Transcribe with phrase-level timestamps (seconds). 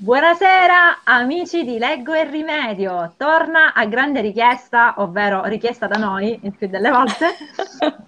[0.00, 6.54] Buonasera amici di Leggo e Rimedio, torna a grande richiesta, ovvero richiesta da noi il
[6.56, 7.34] più delle volte,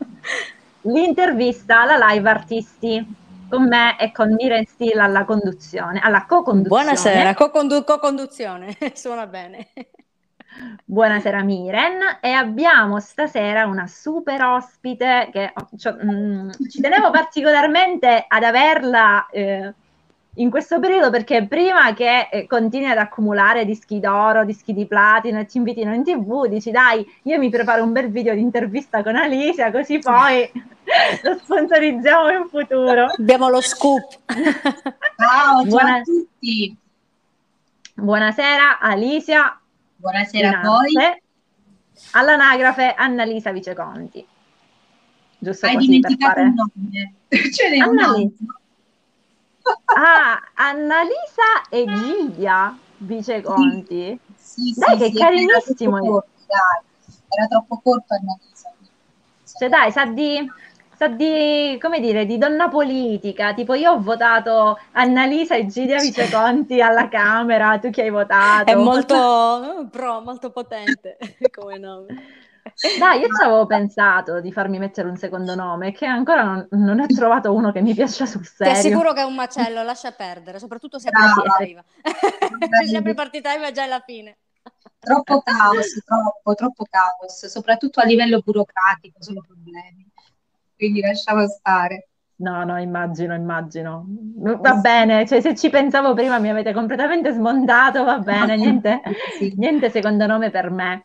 [0.83, 3.05] l'intervista alla live artisti
[3.49, 6.85] con me e con Miren Steele alla conduzione, alla co-conduzione.
[6.85, 9.71] Buonasera, co-condu- co-conduzione, suona bene.
[10.85, 18.27] Buonasera Miren e abbiamo stasera una super ospite che cioè, mh, mm, ci tenevo particolarmente
[18.29, 19.75] ad averla eh,
[20.35, 25.41] in questo periodo perché prima che eh, continui ad accumulare dischi d'oro, dischi di platino
[25.41, 29.03] e ti invitino in tv, dici dai, io mi preparo un bel video di intervista
[29.03, 30.49] con Alicia così poi
[31.23, 33.07] lo sponsorizziamo in futuro.
[33.07, 34.19] Abbiamo lo scoop.
[35.17, 35.97] Ciao, Buona...
[35.97, 36.77] a tutti.
[37.95, 39.61] Buonasera Alicia.
[39.97, 40.93] Buonasera a voi.
[42.13, 44.25] All'anagrafe Annalisa Viceconti.
[45.39, 46.43] Giusto Hai dimenticato fare...
[46.43, 47.15] il nome.
[47.51, 48.60] Ce n'è Annalisa.
[49.85, 54.19] Ah, Annalisa e Gilia Viceconti.
[54.37, 55.97] Sì, sì, dai, sì, che carinissimo.
[55.97, 57.17] Era troppo, dai.
[57.29, 58.73] era troppo corto Annalisa.
[59.59, 60.51] Cioè dai, sa di,
[60.97, 63.53] sa di, come dire, di donna politica.
[63.55, 68.71] Tipo io ho votato Annalisa e Gilia Viceconti alla Camera, tu chi hai votato?
[68.71, 71.19] È molto pro, molto potente
[71.53, 72.07] come nome.
[72.99, 77.01] Dai, io ci avevo pensato di farmi mettere un secondo nome, che ancora non, non
[77.01, 78.73] ho trovato uno che mi piaccia sul serio.
[78.73, 81.85] Ti assicuro che è un macello, lascia perdere, soprattutto se apri time.
[82.89, 84.39] se apri party time è già alla fine.
[84.99, 90.07] Troppo caos, troppo, troppo caos, soprattutto a livello burocratico sono problemi.
[90.75, 92.09] Quindi lasciamo stare.
[92.37, 94.07] No, no, immagino, immagino.
[94.37, 99.03] Va bene, cioè se ci pensavo prima mi avete completamente smontato, va bene, niente,
[99.37, 99.53] sì.
[99.57, 101.05] niente secondo nome per me.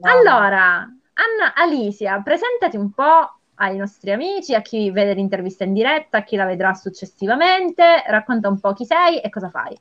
[0.00, 0.10] No.
[0.10, 0.88] Allora,
[1.20, 6.22] Anna Alicia, presentati un po' ai nostri amici, a chi vede l'intervista in diretta, a
[6.22, 9.78] chi la vedrà successivamente, racconta un po' chi sei e cosa fai.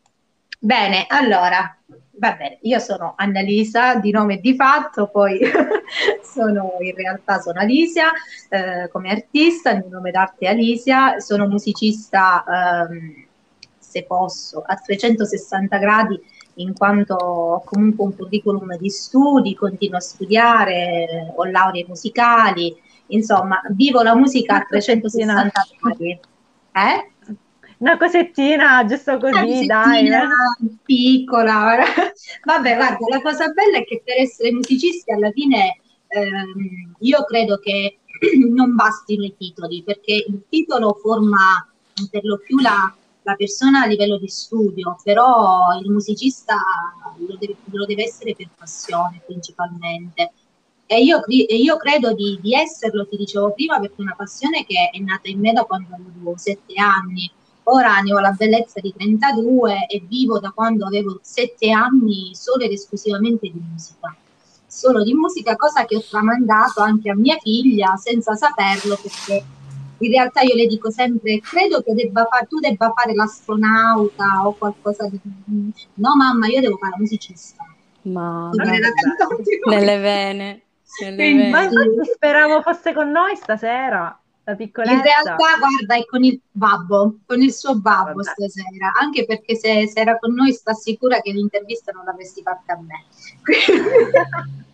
[0.59, 1.77] Bene, allora,
[2.17, 5.39] va bene, io sono Annalisa di nome e di fatto, poi
[6.21, 8.11] sono in realtà sono Alicia
[8.49, 12.43] eh, come artista, il mio nome d'arte è Alicia, sono musicista
[12.89, 13.27] ehm,
[13.77, 16.21] se posso a 360 gradi
[16.61, 22.75] in quanto ho comunque un curriculum di studi, continuo a studiare, ho lauree musicali,
[23.07, 26.19] insomma, vivo la musica a 360 gradi.
[26.71, 27.11] Eh?
[27.77, 30.07] Una cosettina, giusto così, dai.
[30.07, 30.19] Eh.
[30.83, 31.77] Piccola.
[32.43, 37.57] Vabbè, guarda, la cosa bella è che per essere musicisti alla fine ehm, io credo
[37.57, 37.99] che
[38.53, 41.65] non bastino i titoli, perché il titolo forma
[42.11, 42.93] per lo più la,
[43.23, 46.55] la persona a livello di studio, però il musicista
[47.17, 50.31] lo deve, lo deve essere per passione principalmente.
[50.85, 54.65] E io, e io credo di, di, esserlo, ti dicevo prima, perché è una passione
[54.65, 57.29] che è nata in me da quando avevo sette anni.
[57.63, 62.63] Ora ne ho la bellezza di 32 e vivo da quando avevo sette anni solo
[62.63, 64.15] ed esclusivamente di musica.
[64.65, 69.43] Solo di musica, cosa che ho tramandato anche a mia figlia senza saperlo perché
[69.99, 74.53] in realtà io le dico sempre, credo che debba far, tu debba fare l'astronauta o
[74.53, 75.19] qualcosa di...
[75.95, 77.65] No mamma, io devo fare la musicista.
[78.03, 80.61] Ma nelle vene.
[81.01, 82.03] Nelle vene.
[82.13, 84.17] Speravo fosse con noi stasera.
[84.45, 84.93] La piccoletta.
[84.93, 88.23] In realtà, guarda, è con il babbo, con il suo babbo Vabbè.
[88.23, 92.73] stasera, anche perché se, se, era con noi sta sicura che l'intervista non l'avresti fatta
[92.73, 93.05] a me.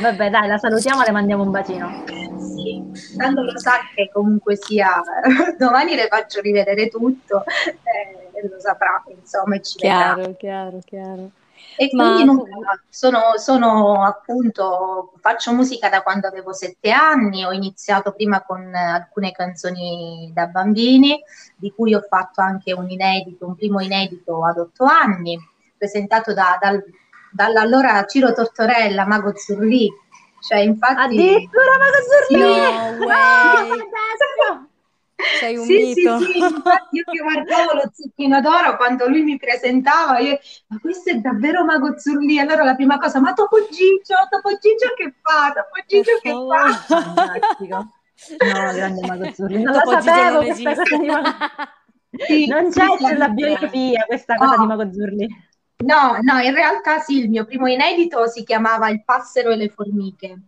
[0.00, 2.04] Vabbè, dai, la salutiamo, le mandiamo un bacino.
[2.38, 2.82] Sì,
[3.16, 5.00] tanto lo sa che comunque sia,
[5.58, 10.32] domani le faccio rivedere tutto eh, e lo saprà, insomma, ci chiaro, vedrà.
[10.34, 11.30] Chiaro, chiaro,
[11.76, 12.32] E quindi Ma...
[12.32, 18.74] nulla, sono, sono appunto, faccio musica da quando avevo sette anni, ho iniziato prima con
[18.74, 21.18] alcune canzoni da bambini,
[21.56, 25.38] di cui ho fatto anche un inedito, un primo inedito ad otto anni,
[25.78, 26.82] presentato da, dal
[27.32, 29.90] dall'allora Ciro Tortorella, Mago Zurlì.
[30.40, 31.00] Cioè, infatti...
[31.00, 31.96] Addirittura Mago
[32.28, 32.40] Zurlì!
[32.40, 33.06] No,
[34.58, 34.68] no,
[35.40, 36.18] Sei un sì, mito.
[36.18, 40.38] Sì, sì, infatti io che guardavo lo zucchino d'oro quando lui mi presentava, io,
[40.68, 42.38] ma questo è davvero Mago Zurlì?
[42.38, 45.52] Allora la prima cosa, ma Topo Gigio, Topo Gigio che fa?
[45.54, 47.12] Topo Gigio che fa?
[47.14, 47.76] Fantastico.
[47.76, 51.30] No, grande Mago Zurlì, non Topo la sapevo questa cosa di Mago
[52.26, 54.58] sì, Non c'è sì, nella biografia questa cosa oh.
[54.60, 55.28] di Mago Zurlì.
[55.84, 59.68] No, no, in realtà sì, il mio primo inedito si chiamava Il passero e le
[59.68, 60.38] formiche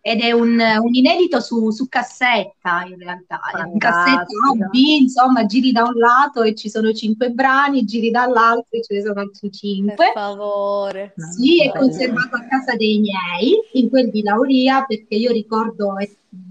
[0.00, 3.72] ed è un, un inedito su, su, cassetta in realtà, Fantastico.
[3.72, 8.10] un cassetta A, B, insomma giri da un lato e ci sono cinque brani, giri
[8.10, 9.94] dall'altro e ce ne sono altri cinque.
[9.96, 11.14] Per favore.
[11.16, 15.94] Sì, è conservato a casa dei miei, in quel di Lauria, perché io ricordo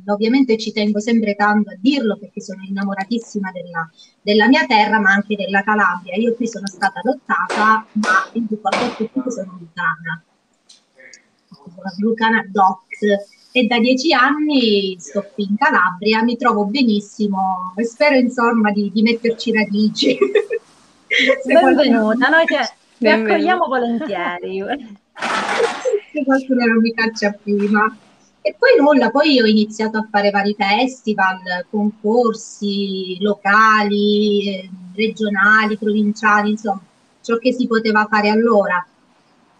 [0.08, 3.90] ovviamente ci tengo sempre tanto a dirlo perché sono innamoratissima della,
[4.22, 6.16] della, mia terra, ma anche della Calabria.
[6.16, 10.24] Io qui sono stata adottata, ma il ricordo a tutti che sono lucana.
[11.50, 12.87] Sono lucana doc
[13.52, 18.92] e da dieci anni sto qui in Calabria, mi trovo benissimo e spero insomma di,
[18.94, 20.18] di metterci radici.
[21.46, 22.56] Benvenuta, noi ti,
[22.98, 24.64] ti accogliamo volentieri.
[26.12, 27.98] Se qualcuno non mi caccia prima.
[28.42, 36.52] E poi nulla, poi ho iniziato a fare vari festival, concorsi locali, eh, regionali, provinciali,
[36.52, 36.82] insomma,
[37.22, 38.86] ciò che si poteva fare allora.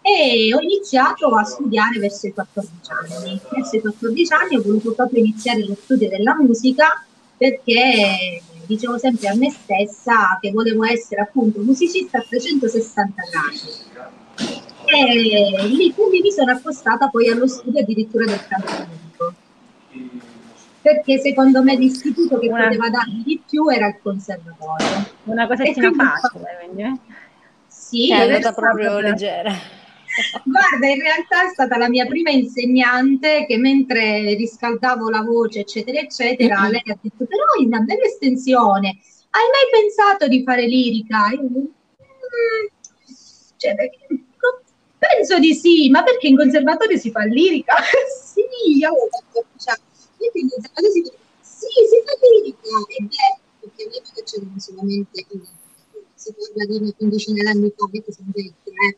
[0.00, 3.40] E ho iniziato a studiare verso i 14 anni.
[3.50, 7.04] Verso i 14 anni ho voluto proprio iniziare lo studio della musica
[7.36, 15.66] perché dicevo sempre a me stessa che volevo essere appunto musicista a 360 gradi e
[15.68, 19.34] lì quindi mi sono accostata poi allo studio addirittura del canto lirico
[20.82, 22.64] perché secondo me l'istituto che Una...
[22.64, 26.98] poteva darmi di più era il conservatorio una cosettina facile quindi eh?
[27.68, 29.52] sì è andata proprio leggera
[30.44, 35.98] Guarda, in realtà è stata la mia prima insegnante che mentre riscaldavo la voce, eccetera,
[35.98, 36.70] eccetera, mm-hmm.
[36.70, 38.88] lei ha detto, però è una bella estensione,
[39.30, 41.30] hai mai pensato di fare lirica?
[41.30, 41.70] Io, mm,
[43.56, 43.74] cioè,
[44.98, 47.74] Penso di sì, ma perché in conservatorio si fa lirica?
[48.34, 48.42] sì,
[48.78, 49.76] io avevo fatto cioè,
[50.18, 55.26] in conservatorio si fa sì, si fa lirica, e beh, perché all'epoca c'erano solamente
[56.14, 58.96] si parla di una quindicina d'anni fa, che sono vecchie, eh.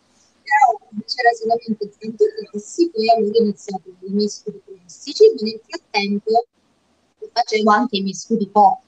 [1.04, 5.60] C'era solamente il canto classico e allora ho iniziato i miei studi classici, ma nel
[5.66, 6.46] frattempo
[7.32, 8.82] facevo anche i miei studi pop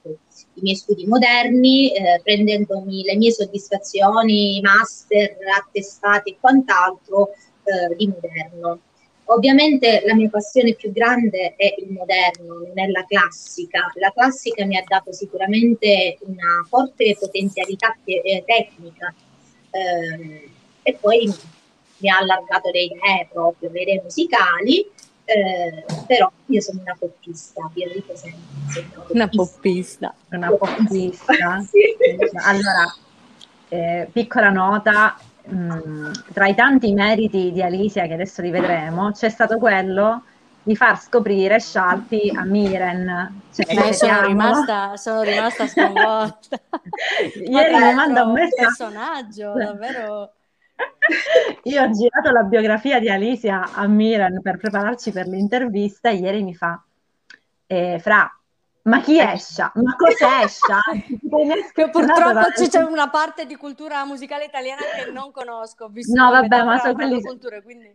[0.55, 7.31] i miei studi moderni, eh, prendendomi le mie soddisfazioni, master, attestati e quant'altro
[7.65, 8.81] eh, di moderno.
[9.27, 13.91] Ovviamente la mia passione più grande è il moderno, non è la classica.
[13.95, 19.15] La classica mi ha dato sicuramente una forte potenzialità te- eh, tecnica
[19.71, 20.41] ehm,
[20.83, 21.33] e poi
[22.03, 24.87] mi ha allargato le idee proprio, le idee musicali
[25.25, 29.05] eh, però io sono una poppista, vi dico sempre.
[29.09, 30.15] Una poppista.
[30.31, 31.61] Una poppista.
[31.63, 31.97] sì.
[32.45, 32.95] Allora,
[33.69, 39.13] eh, piccola nota, mh, mm, tra i tanti meriti di Alicia, che adesso li vedremo,
[39.13, 40.25] c'è stato quello
[40.65, 43.43] di far scoprire Scialpi a Miren.
[43.55, 46.61] Cioè, Beh, sono, rimasta, sono rimasta sconvolta.
[47.47, 48.61] Ieri mi manda un messaggio.
[48.61, 50.33] Un personaggio davvero
[51.65, 56.43] io ho girato la biografia di Alicia a Miran per prepararci per l'intervista e ieri
[56.43, 56.83] mi fa,
[57.67, 58.42] eh, Fra,
[58.85, 59.71] ma chi è Scia?
[59.77, 60.81] Ma cos'è Scia?
[61.91, 65.89] purtroppo c'è una parte di cultura musicale italiana che non conosco.
[66.13, 67.95] No, vabbè, ma sono quelli culture, quindi...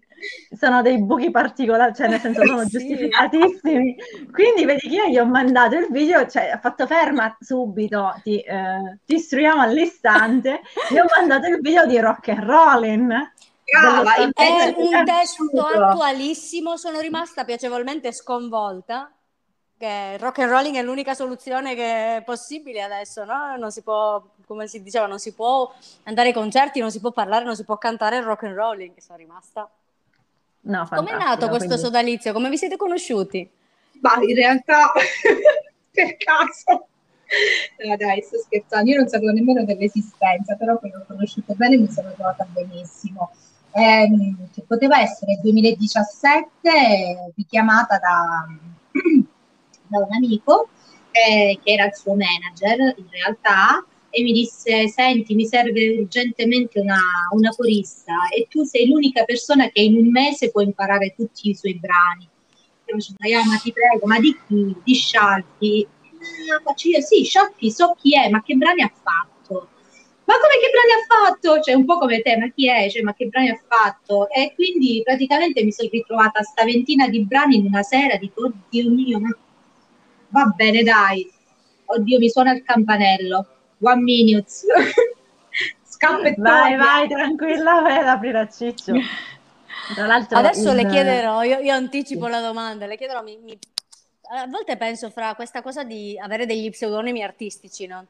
[0.57, 2.78] sono dei buchi particolari, cioè nel senso sono sì.
[2.78, 3.95] giustificatissimi.
[4.31, 8.40] Quindi vedi che io gli ho mandato il video, cioè ha fatto ferma subito, ti,
[8.40, 13.31] eh, ti istruiamo all'istante, gli ho mandato il video di Rock and Rollin'.
[13.69, 19.12] Brava, è un testo attualissimo, sono rimasta piacevolmente sconvolta
[19.78, 23.56] che rock and rolling è l'unica soluzione che è possibile adesso, no?
[23.58, 25.72] Non si può, come si diceva, non si può
[26.04, 28.98] andare ai concerti, non si può parlare, non si può cantare il rock and rolling,
[28.98, 29.70] sono rimasta.
[30.62, 31.84] No, Come è nato questo quindi...
[31.84, 32.34] sodalizio?
[32.34, 33.50] Come vi siete conosciuti?
[34.02, 34.92] Ma in realtà,
[35.92, 36.88] per caso,
[37.86, 41.80] no, dai, sto scherzando, io non sapevo nemmeno dell'esistenza, però poi l'ho conosciuto bene e
[41.80, 43.31] mi sono trovata benissimo.
[43.72, 44.10] Eh,
[44.54, 48.48] che poteva essere il 2017, richiamata da
[49.90, 50.70] da un amico
[51.12, 56.80] eh, che era il suo manager in realtà e mi disse senti mi serve urgentemente
[56.80, 57.00] una,
[57.32, 61.56] una corista e tu sei l'unica persona che in un mese può imparare tutti i
[61.56, 62.28] suoi brani
[62.86, 64.76] io dicevo, ah, ma ti prego ma di chi?
[64.84, 65.88] di Scialpi
[66.54, 69.70] ah, faccio io sì Scialpi so chi è ma che brani ha fatto
[70.28, 71.62] ma come che brani ha fatto?
[71.62, 72.90] Cioè, un po' come te, ma chi è?
[72.90, 74.30] Cioè, ma che brani ha fatto?
[74.30, 78.92] E quindi praticamente mi sono ritrovata sta ventina di brani in una sera, dico, oddio
[78.92, 79.30] mio, ma
[80.30, 81.30] Va bene, dai.
[81.86, 83.46] Oddio, mi suona il campanello.
[83.81, 84.50] One minute.
[85.84, 86.36] Scappettone.
[86.38, 88.94] Vai, vai, tranquilla, vai ad aprire a Ciccio.
[90.30, 90.76] Adesso il...
[90.76, 92.31] le chiederò, io, io anticipo sì.
[92.31, 93.57] la domanda, le chiederò, mi, mi...
[94.31, 98.06] a volte penso fra questa cosa di avere degli pseudonimi artistici, no?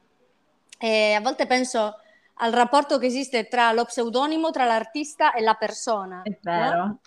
[0.78, 1.96] E a volte penso
[2.40, 6.22] al rapporto che esiste tra lo pseudonimo, tra l'artista e la persona.
[6.22, 6.76] È vero.
[6.76, 6.98] No?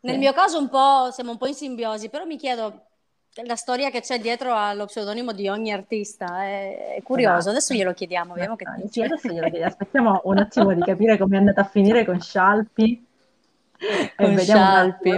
[0.00, 0.20] Nel sì.
[0.20, 2.87] mio caso un po', siamo un po' in simbiosi, però mi chiedo
[3.44, 7.36] la storia che c'è dietro allo pseudonimo di ogni artista è, è curioso.
[7.36, 7.50] Esatto.
[7.50, 8.88] Adesso glielo chiediamo, vediamo che dice.
[8.90, 9.66] Sì, adesso glielo chiediamo.
[9.66, 13.06] Aspettiamo un attimo di capire come è andata a finire con Scialpi.
[14.16, 15.16] Con Scialpi.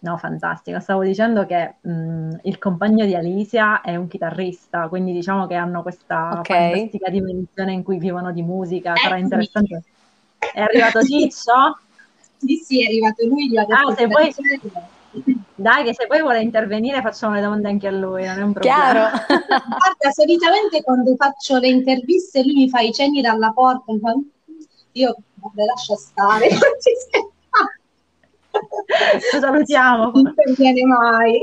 [0.00, 0.80] No, fantastico.
[0.80, 5.80] Stavo dicendo che mh, il compagno di Alicia è un chitarrista, quindi diciamo che hanno
[5.80, 6.72] questa okay.
[6.72, 8.94] fantastica dimensione in cui vivono di musica.
[8.96, 9.82] Sarà eh, interessante.
[10.38, 11.78] È arrivato Ciccio?
[12.36, 13.50] sì, sì, è arrivato lui.
[13.56, 14.34] Ah, se poi...
[15.56, 18.52] Dai, che se poi vuole intervenire facciamo le domande anche a lui, non è un
[18.52, 18.76] problema.
[18.76, 19.24] Chiaro.
[19.28, 23.92] Guarda, solitamente quando faccio le interviste lui mi fa i cenni dalla porta,
[24.92, 26.48] io vabbè, lascia stare.
[29.32, 30.10] Lo salutiamo.
[30.10, 31.36] Non interviene mai.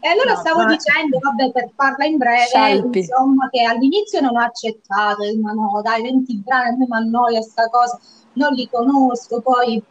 [0.00, 0.66] E allora no, stavo ma...
[0.66, 2.98] dicendo, vabbè, per farla in breve, Scialpi.
[2.98, 7.42] insomma, che all'inizio non ho accettato, ma no, dai, 20 brani, a me mi annoia
[7.42, 7.98] sta cosa,
[8.34, 9.82] non li conosco, poi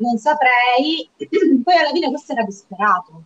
[0.00, 1.08] non saprei.
[1.62, 3.24] Poi alla fine questo era disperato.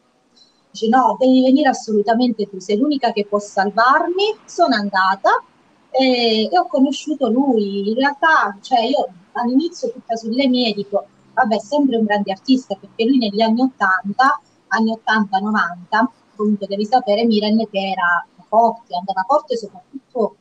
[0.71, 4.37] Dice no, devi venire assolutamente tu, sei l'unica che può salvarmi.
[4.45, 5.43] Sono andata
[5.91, 7.89] e, e ho conosciuto lui.
[7.89, 13.05] In realtà, cioè io all'inizio tutta sulle mie dico, vabbè, sempre un grande artista, perché
[13.05, 16.05] lui negli anni 80, anni 80-90,
[16.37, 20.37] comunque devi sapere, Miren che era forte, andava forte soprattutto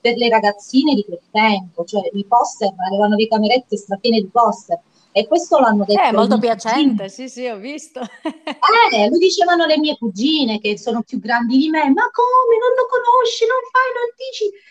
[0.00, 4.80] per le ragazzine di quel tempo, cioè i poster, avevano le camerette strapiene di poster,
[5.12, 6.00] e questo l'hanno detto.
[6.00, 8.00] È molto piacente, sì, sì, ho visto.
[8.00, 12.72] eh, lo dicevano le mie cugine che sono più grandi di me, ma come non
[12.76, 14.66] lo conosci, non fai, non dici.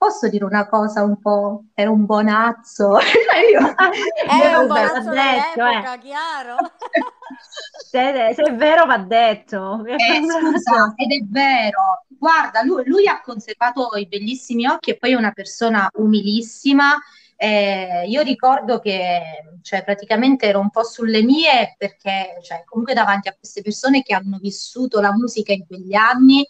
[0.00, 1.64] Posso dire una cosa un po'?
[1.74, 2.96] Era un buonazzo.
[3.52, 3.74] Io,
[4.26, 5.98] è un buonazzo detto, eh.
[6.00, 6.56] chiaro.
[7.86, 9.84] se, se, è vero va detto.
[9.84, 12.06] Eh, scusa, ed è vero.
[12.08, 16.98] Guarda, lui, lui ha conservato i bellissimi occhi e poi è una persona umilissima
[17.42, 19.22] eh, io ricordo che
[19.62, 24.12] cioè, praticamente ero un po' sulle mie perché cioè, comunque davanti a queste persone che
[24.12, 26.46] hanno vissuto la musica in quegli anni,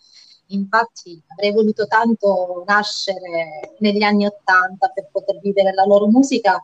[0.47, 6.61] infatti avrei voluto tanto nascere negli anni Ottanta per poter vivere la loro musica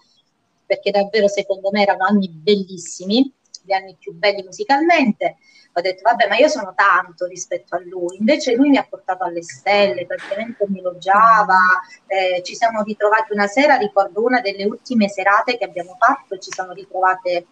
[0.66, 3.32] perché davvero secondo me erano anni bellissimi,
[3.66, 5.36] gli anni più belli musicalmente
[5.78, 9.24] ho detto vabbè ma io sono tanto rispetto a lui, invece lui mi ha portato
[9.24, 11.58] alle stelle, praticamente mi elogiava,
[12.06, 16.50] eh, ci siamo ritrovati una sera, ricordo una delle ultime serate che abbiamo fatto, ci
[16.50, 17.46] siamo ritrovate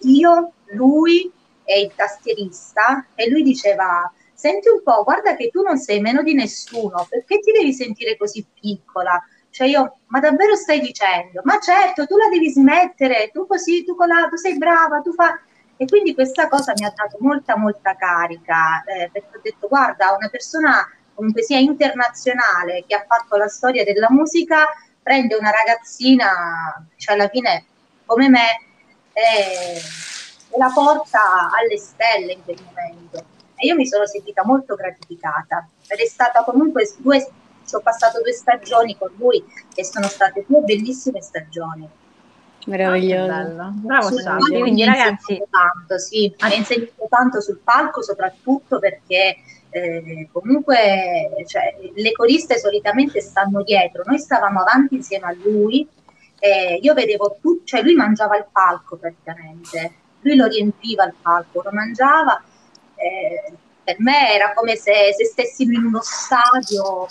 [0.00, 1.30] io, lui
[1.62, 6.22] e il tastierista e lui diceva senti un po', guarda che tu non sei meno
[6.22, 9.22] di nessuno, perché ti devi sentire così piccola?
[9.50, 11.40] Cioè io, ma davvero stai dicendo?
[11.44, 15.12] Ma certo, tu la devi smettere, tu così, tu, con la, tu sei brava, tu
[15.12, 15.30] fai...
[15.80, 20.12] E quindi questa cosa mi ha dato molta, molta carica, eh, perché ho detto, guarda,
[20.16, 24.66] una persona comunque sia internazionale che ha fatto la storia della musica,
[25.00, 27.64] prende una ragazzina, cioè alla fine
[28.04, 28.60] come me,
[29.12, 29.76] e,
[30.50, 33.24] e la porta alle stelle in quel momento.
[33.54, 37.24] E io mi sono sentita molto gratificata ed è stata comunque due,
[37.70, 39.44] ho passato due stagioni con lui
[39.74, 41.88] e sono state due bellissime stagioni.
[42.68, 43.32] Meraviglioso.
[43.32, 44.60] Ah, Bravo Scialli.
[44.60, 49.38] Quindi ragazzi, tanto, sì, ha insegnato tanto sul palco soprattutto perché
[49.70, 55.86] eh, comunque cioè, le coriste solitamente stanno dietro, noi stavamo avanti insieme a lui,
[56.38, 61.62] eh, io vedevo tutto, cioè lui mangiava il palco praticamente, lui lo riempiva il palco,
[61.62, 62.42] lo mangiava,
[62.96, 67.06] eh, per me era come se, se stessimo in uno stadio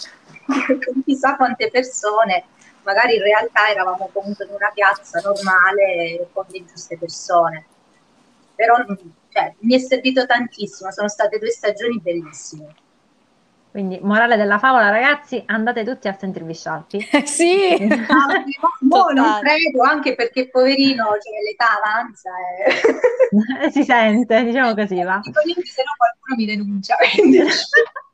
[0.45, 2.43] con chissà quante persone
[2.88, 7.65] magari in realtà eravamo comunque in una piazza normale con le giuste persone.
[8.56, 8.75] Però
[9.29, 12.74] cioè, mi è servito tantissimo, sono state due stagioni bellissime.
[13.70, 17.10] Quindi, morale della favola, ragazzi, andate tutti a sentirvi scialpi.
[17.27, 22.32] sì, no, non credo, anche perché poverino, cioè, l'età avanza.
[22.65, 23.70] E...
[23.70, 25.20] si sente, diciamo così, va.
[25.22, 26.96] Se no qualcuno mi denuncia.
[26.96, 27.44] Quindi...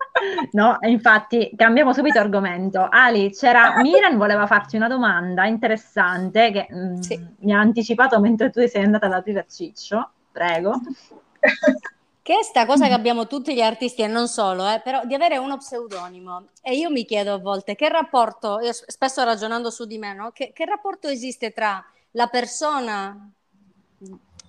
[0.52, 2.88] No, infatti cambiamo subito argomento.
[2.90, 7.28] Ali, c'era Miran voleva farti una domanda interessante che mh, mm, sì.
[7.40, 10.10] mi ha anticipato mentre tu sei andata ad aprire Ciccio.
[10.32, 10.80] Prego.
[12.24, 15.14] Che è sta cosa che abbiamo tutti gli artisti e non solo, eh, però di
[15.14, 16.48] avere uno pseudonimo.
[16.62, 20.32] E io mi chiedo a volte che rapporto, spesso ragionando su di me, no?
[20.32, 23.30] che, che rapporto esiste tra la persona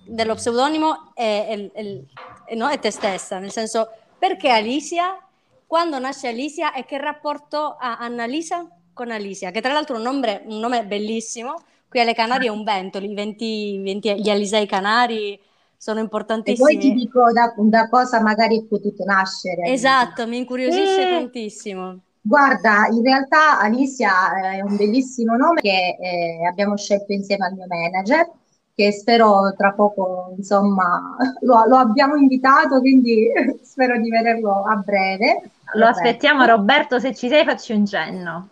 [0.07, 2.05] dello pseudonimo e, e,
[2.45, 5.24] e, no, e te stessa, nel senso perché Alicia
[5.67, 10.03] quando nasce Alicia e che rapporto ha Annalisa con Alicia, che tra l'altro è un
[10.03, 11.55] nome, un nome bellissimo.
[11.87, 15.39] Qui alle Canarie è un vento, i venti, venti, gli Alisei Canari
[15.77, 16.71] sono importantissimi.
[16.71, 19.63] E poi ti dico da, da cosa magari è potuto nascere.
[19.71, 21.11] Esatto, mi incuriosisce e...
[21.11, 21.99] tantissimo.
[22.21, 27.67] Guarda, in realtà Alicia è un bellissimo nome che eh, abbiamo scelto insieme al mio
[27.67, 28.27] manager
[28.75, 33.27] che spero tra poco, insomma, lo, lo abbiamo invitato, quindi
[33.63, 35.49] spero di vederlo a breve.
[35.75, 38.49] Lo aspettiamo Roberto, se ci sei facci un cenno.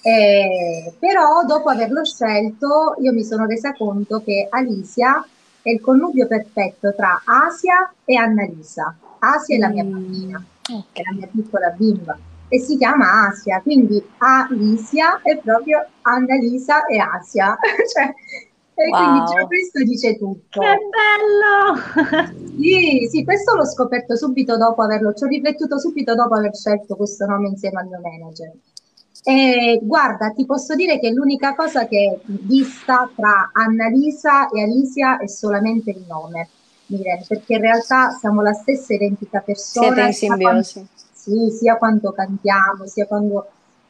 [0.00, 5.26] Eh, però dopo averlo scelto io mi sono resa conto che Alicia
[5.60, 8.94] è il connubio perfetto tra Asia e Annalisa.
[9.18, 9.90] Asia è la mia mm.
[9.90, 10.44] bambina,
[10.92, 12.16] è la mia piccola bimba
[12.48, 17.58] e si chiama Asia, quindi Alicia è proprio Annalisa e Asia.
[17.92, 18.14] cioè,
[18.78, 19.02] e wow.
[19.02, 20.60] quindi già questo dice tutto.
[20.60, 22.32] Che bello!
[22.60, 26.94] sì, sì, questo l'ho scoperto subito dopo averlo, ci ho riflettuto subito dopo aver scelto
[26.94, 28.52] questo nome insieme al mio manager.
[29.24, 35.26] E guarda, ti posso dire che l'unica cosa che dista tra Annalisa e Alicia è
[35.26, 36.48] solamente il nome,
[36.86, 39.92] Mirel, perché in realtà siamo la stessa identica persona.
[39.92, 40.72] Siete in simbiosi.
[40.72, 43.48] Quando, sì, sia quando cantiamo, sia quando,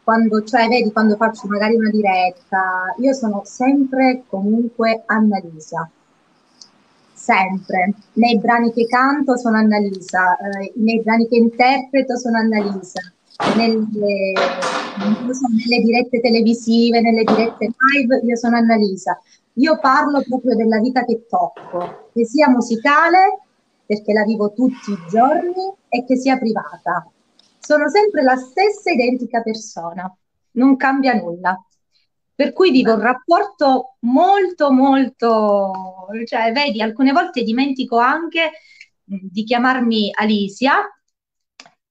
[0.09, 5.87] quando, cioè, vedi, quando faccio magari una diretta, io sono sempre comunque Annalisa.
[7.13, 7.93] Sempre.
[8.15, 13.03] Nei brani che canto sono Annalisa, eh, nei brani che interpreto sono Annalisa
[13.55, 14.33] nelle,
[14.97, 19.21] nelle dirette televisive, nelle dirette live, io sono Annalisa.
[19.57, 23.41] Io parlo proprio della vita che tocco, che sia musicale,
[23.85, 27.11] perché la vivo tutti i giorni, e che sia privata.
[27.69, 30.11] Sono sempre la stessa identica persona,
[30.53, 31.55] non cambia nulla.
[32.35, 38.53] Per cui vivo un rapporto molto, molto, cioè, vedi, alcune volte dimentico anche
[39.05, 40.91] di chiamarmi Alicia,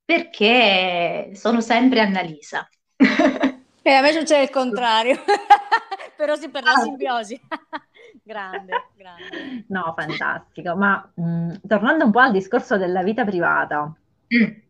[0.04, 2.68] perché sono sempre Annalisa.
[3.88, 5.16] E a me succede il contrario,
[6.18, 6.82] però sì per la ah.
[6.82, 7.40] simbiosi.
[8.22, 9.64] grande, grande.
[9.70, 10.76] No, fantastico.
[10.76, 13.86] Ma mh, tornando un po' al discorso della vita privata,
[14.36, 14.67] mm.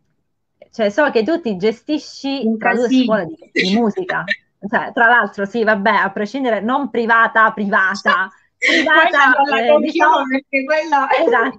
[0.71, 4.24] Cioè so che tu ti gestisci un tra due scuole di, di musica.
[4.59, 11.07] Cioè, tra l'altro, sì, vabbè, a prescindere, non privata, privata, privata, eh, diciamo, perché quella
[11.12, 11.57] esatto,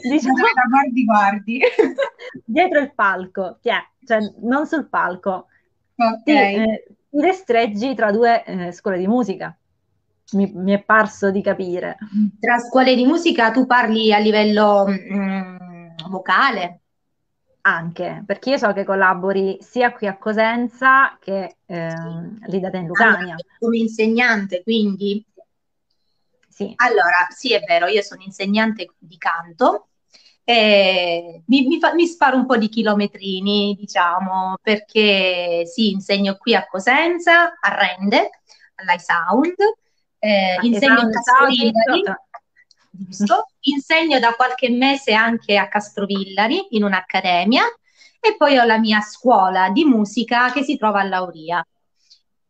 [0.08, 1.60] diciamo, da guardi guardi
[2.44, 5.46] dietro il palco, cioè, cioè non sul palco.
[5.96, 6.22] Okay.
[6.24, 9.54] Ti, eh, ti restreggi tra due eh, scuole di musica.
[10.32, 11.98] Mi, mi, è parso di capire.
[12.38, 15.56] Tra scuole di musica tu parli a livello mm,
[16.08, 16.79] vocale?
[17.62, 21.94] Anche, perché io so che collabori sia qui a Cosenza che eh,
[22.46, 23.18] lì da te in Lucania.
[23.18, 25.24] Allora, come insegnante, quindi
[26.60, 26.72] sì.
[26.76, 29.88] Allora, sì, è vero, io sono insegnante di canto.
[30.44, 36.54] E mi, mi, fa, mi, sparo un po' di chilometrini, diciamo, perché sì, insegno qui
[36.54, 38.42] a Cosenza, a Rende,
[38.74, 39.54] all'Isound,
[40.18, 42.02] eh, ah, insegno a Castrovillari,
[43.08, 43.48] giusto?
[43.60, 47.62] insegno da qualche mese anche a Castrovillari in un'accademia
[48.20, 51.66] e poi ho la mia scuola di musica che si trova a Lauria,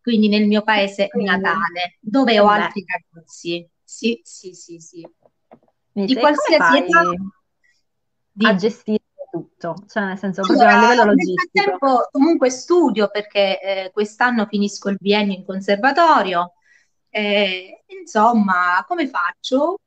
[0.03, 3.69] quindi nel mio paese natale, dove ho altri ragazzi.
[3.83, 5.09] Sì, sì, sì, sì.
[5.93, 7.03] Di qualsiasi età.
[8.33, 8.47] Di...
[8.47, 11.51] A gestire tutto, cioè nel senso allora, a livello logistico.
[11.53, 16.55] Nel frattempo comunque studio perché eh, quest'anno finisco il biennio in conservatorio.
[17.09, 19.79] Eh, insomma, come faccio?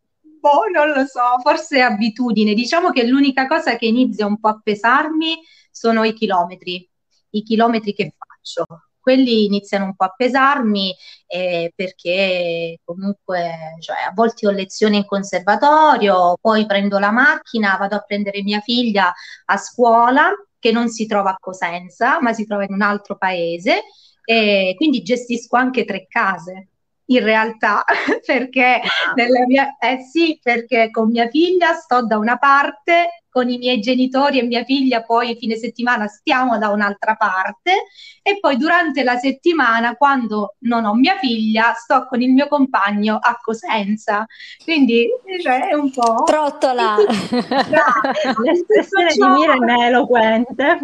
[0.44, 2.54] Boh, non lo so, forse abitudine.
[2.54, 5.38] Diciamo che l'unica cosa che inizia un po' a pesarmi
[5.72, 6.86] sono i chilometri,
[7.30, 8.66] i chilometri che faccio
[9.00, 10.94] quelli iniziano un po' a pesarmi
[11.28, 17.96] eh, perché comunque cioè, a volte ho lezioni in conservatorio, poi prendo la macchina, vado
[17.96, 19.14] a prendere mia figlia
[19.46, 20.30] a scuola
[20.60, 23.84] che non si trova a Cosenza, ma si trova in un altro paese
[24.26, 26.68] e quindi gestisco anche tre case
[27.08, 27.84] in realtà
[28.26, 29.14] perché ah.
[29.16, 33.80] nella mia eh sì perché con mia figlia sto da una parte con i miei
[33.80, 37.86] genitori e mia figlia poi fine settimana stiamo da un'altra parte
[38.22, 43.18] e poi durante la settimana quando non ho mia figlia sto con il mio compagno
[43.20, 44.28] a Cosenza.
[44.64, 45.08] Quindi
[45.42, 46.96] cioè, è un po' trottola.
[48.44, 50.80] L'espressione di Miren è eloquente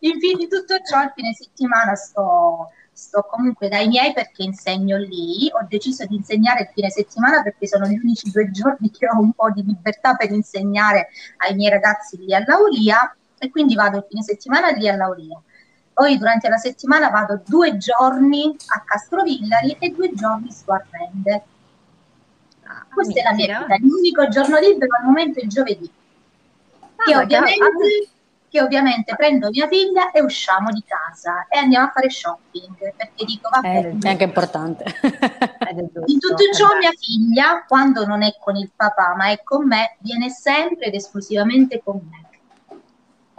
[0.00, 2.70] in fin di tutto ciò il fine settimana sto
[3.02, 7.66] sto comunque dai miei perché insegno lì, ho deciso di insegnare il fine settimana perché
[7.66, 11.70] sono gli unici due giorni che ho un po' di libertà per insegnare ai miei
[11.70, 15.40] ragazzi lì a Lauria e quindi vado il fine settimana lì a Lauria.
[15.92, 21.42] Poi durante la settimana vado due giorni a Castrovillari e due giorni sto a Rende.
[22.62, 25.90] Ah, Questa è la mia vita, l'unico giorno libero al momento è il giovedì.
[26.96, 28.11] Ah, che ovviamente
[28.52, 33.24] che ovviamente prendo mia figlia e usciamo di casa e andiamo a fare shopping perché
[33.24, 34.84] dico vabbè eh, è anche importante.
[36.04, 39.96] In tutto ciò mia figlia quando non è con il papà ma è con me
[40.00, 42.28] viene sempre ed esclusivamente con me.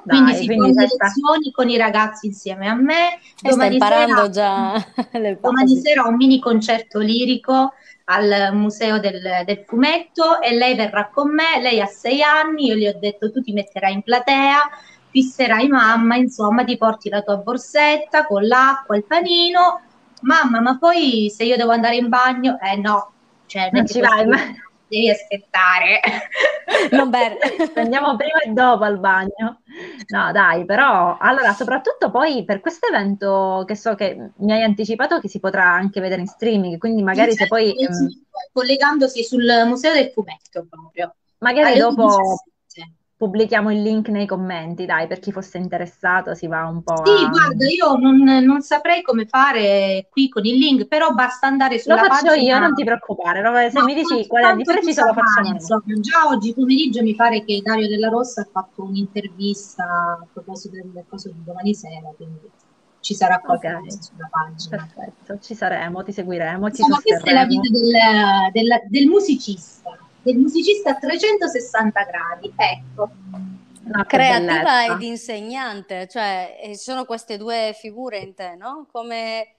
[0.06, 3.14] Dai, quindi si quindi fanno lezioni con i ragazzi insieme a me.
[3.14, 4.86] E domani stai imparando già
[5.40, 7.74] domani sera un mini concerto lirico
[8.06, 12.76] al museo del, del, fumetto e lei verrà con me, lei ha sei anni, io
[12.76, 14.60] gli ho detto tu ti metterai in platea
[15.14, 19.82] fisserai mamma, insomma, ti porti la tua borsetta con l'acqua, il panino.
[20.22, 23.12] Mamma, ma poi se io devo andare in bagno, eh no,
[23.46, 24.26] cioè non ci vai.
[24.26, 24.38] Ma...
[24.88, 26.00] devi aspettare.
[26.92, 27.38] Non bene.
[27.76, 29.62] Andiamo prima e dopo al bagno.
[30.08, 35.20] No, dai, però, allora, soprattutto poi per questo evento che so che mi hai anticipato
[35.20, 37.74] che si potrà anche vedere in streaming, quindi magari se poi...
[37.74, 38.22] Ehm,
[38.52, 41.14] collegandosi sul Museo del Fumetto proprio.
[41.40, 42.06] Magari dopo...
[42.06, 42.53] 17
[43.16, 47.06] pubblichiamo il link nei commenti, dai, per chi fosse interessato si va un po'.
[47.06, 47.30] Sì, a...
[47.30, 51.96] guarda, io non, non, saprei come fare qui con il link, però basta andare sulla
[51.96, 52.10] pagina.
[52.10, 52.56] Lo faccio pagina...
[52.56, 53.54] io, non ti preoccupare, no?
[53.70, 55.54] se no, mi dici qual è il preciso lo facciamo.
[55.54, 60.76] Insomma, già oggi pomeriggio mi pare che Dario Della Rossa ha fatto un'intervista a proposito
[60.76, 62.50] del caso di domani sera, quindi
[63.00, 63.92] ci sarà qualcosa okay.
[64.02, 64.78] sulla pagina.
[64.78, 69.98] Perfetto, ci saremo, ti seguiremo, ti Insomma, questa è la vita del, del, del musicista
[70.24, 72.54] del musicista a 360 gradi.
[72.56, 73.12] Ecco.
[73.86, 78.88] No, creativa ed insegnante, cioè sono queste due figure in te, no?
[78.90, 79.56] Come,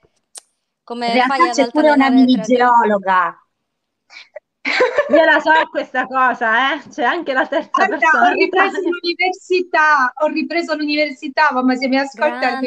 [0.82, 3.38] come in realtà c'è pure una mini geologa.
[5.10, 6.88] Io la so questa cosa, eh?
[6.88, 8.30] C'è anche la terza Guarda, persona.
[8.30, 12.58] Ho ripreso l'università, ho ripreso l'università, mamma se mi ascolta,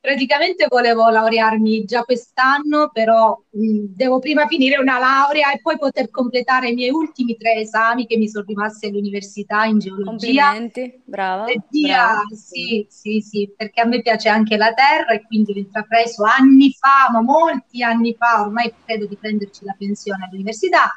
[0.00, 6.10] praticamente volevo laurearmi già quest'anno, però mh, devo prima finire una laurea e poi poter
[6.10, 10.04] completare i miei ultimi tre esami che mi sono rimasti all'università in geologia.
[10.04, 11.46] Complimenti, brava.
[11.70, 12.22] Via.
[12.34, 16.72] Sì, sì, sì, perché a me piace anche la terra e quindi l'ho intrapreso anni
[16.72, 20.92] fa, ma molti anni fa, ormai credo di prenderci la pensione all'università,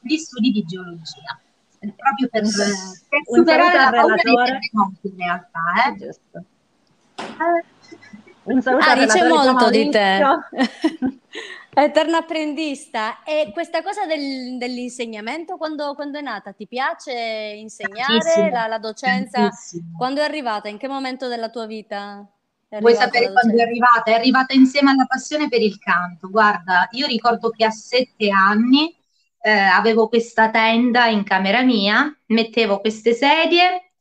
[0.00, 1.40] gli studi di geologia
[1.94, 5.60] proprio per, per superare la paura dei terremoti in realtà.
[5.86, 5.96] Eh?
[5.96, 6.44] Giusto.
[7.16, 7.64] Eh,
[8.46, 10.20] un saluto ah, dice molto di te.
[11.78, 13.22] Eterna apprendista.
[13.22, 16.52] E questa cosa del, dell'insegnamento quando, quando, è nata?
[16.52, 19.40] Ti piace insegnare la, la, docenza?
[19.40, 19.96] Tantissimo.
[19.96, 20.68] Quando è arrivata?
[20.68, 22.26] In che momento della tua vita?
[22.68, 24.10] Vuoi sapere quando è arrivata?
[24.10, 26.30] È arrivata insieme alla passione per il canto.
[26.30, 28.96] Guarda, io ricordo che a sette anni
[29.42, 33.92] eh, avevo questa tenda in camera mia, mettevo queste sedie,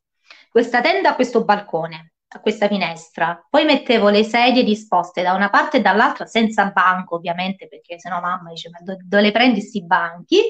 [0.49, 3.45] questa tenda questo balcone a questa finestra.
[3.49, 8.19] Poi mettevo le sedie disposte da una parte e dall'altra, senza banco ovviamente, perché sennò
[8.19, 10.41] mamma dice ma dove, dove le prendi questi banchi?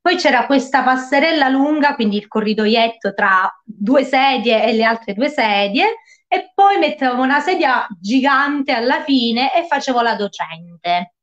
[0.00, 5.28] Poi c'era questa passerella lunga, quindi il corridoietto tra due sedie e le altre due
[5.28, 5.86] sedie,
[6.28, 11.13] e poi mettevo una sedia gigante alla fine e facevo la docente.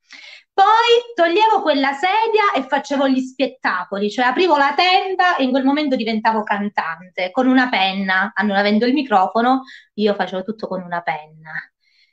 [0.54, 5.64] Poi toglievo quella sedia e facevo gli spettacoli, cioè aprivo la tenda e in quel
[5.64, 9.62] momento diventavo cantante con una penna, non avendo il microfono,
[9.96, 11.52] io facevo tutto con una penna.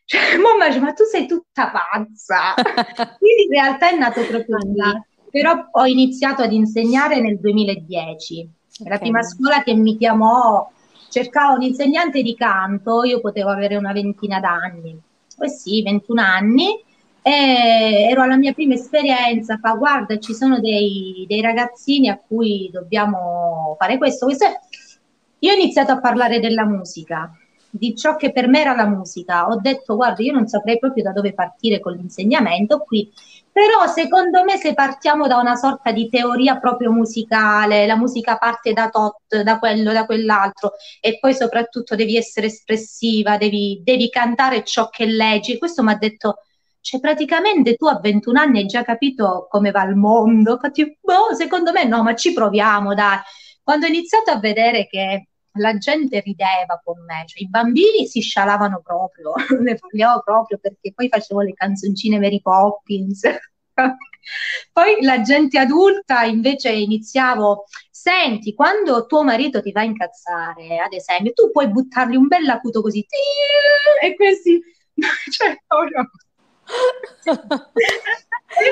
[0.09, 2.55] Cioè, mamma dice, ma tu sei tutta pazza.
[3.19, 5.03] Quindi in realtà è nato proprio lì.
[5.31, 8.51] Però ho iniziato ad insegnare nel 2010.
[8.81, 8.91] Okay.
[8.91, 10.67] La prima scuola che mi chiamò,
[11.11, 14.99] cercava un insegnante di canto, io potevo avere una ventina d'anni.
[15.41, 16.85] Eh sì, 21 anni
[17.23, 22.71] e ero alla mia prima esperienza, fa guarda ci sono dei, dei ragazzini a cui
[22.73, 24.47] dobbiamo fare questo, questo.
[25.41, 27.31] Io ho iniziato a parlare della musica,
[27.71, 29.47] di ciò che per me era la musica.
[29.49, 33.13] Ho detto guarda io non saprei proprio da dove partire con l'insegnamento qui,
[33.53, 38.73] però secondo me se partiamo da una sorta di teoria proprio musicale, la musica parte
[38.73, 44.65] da tot, da quello, da quell'altro e poi soprattutto devi essere espressiva, devi, devi cantare
[44.65, 45.59] ciò che leggi.
[45.59, 46.45] Questo mi ha detto
[46.89, 50.59] cioè, praticamente tu a 21 anni hai già capito come va il mondo.
[50.59, 53.19] Boh, secondo me no, ma ci proviamo, dai.
[53.63, 58.21] Quando ho iniziato a vedere che la gente rideva con me, cioè i bambini si
[58.23, 63.21] scialavano proprio, ne parliamo proprio perché poi facevo le canzoncine Mary Poppins.
[64.73, 70.95] poi la gente adulta invece iniziavo, senti, quando tuo marito ti va a incazzare, ad
[70.95, 73.05] esempio, tu puoi buttargli un bel acuto così,
[74.03, 74.59] e questi,
[75.31, 76.09] cioè, oh no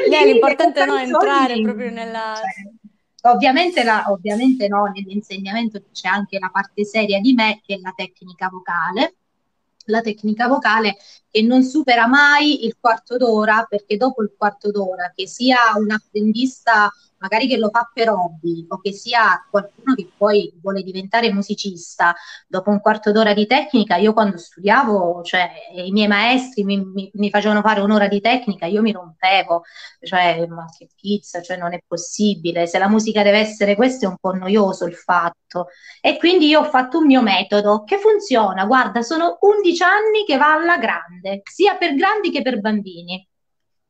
[0.09, 2.35] Lì, l'importante è no, entrare proprio nella...
[2.35, 7.79] Cioè, ovviamente, la, ovviamente no, nell'insegnamento c'è anche la parte seria di me, che è
[7.79, 9.17] la tecnica vocale.
[9.89, 10.97] La tecnica vocale
[11.31, 15.91] che non supera mai il quarto d'ora, perché dopo il quarto d'ora, che sia un
[15.93, 21.33] apprendista magari che lo fa per hobby o che sia qualcuno che poi vuole diventare
[21.33, 22.15] musicista,
[22.47, 27.11] dopo un quarto d'ora di tecnica, io quando studiavo, cioè i miei maestri mi, mi,
[27.15, 29.63] mi facevano fare un'ora di tecnica, io mi rompevo,
[30.01, 34.09] cioè ma che pizza, cioè non è possibile, se la musica deve essere questo è
[34.09, 35.69] un po' noioso il fatto.
[36.01, 40.37] E quindi io ho fatto un mio metodo che funziona, guarda, sono 11 anni che
[40.37, 43.27] va alla grande, sia per grandi che per bambini.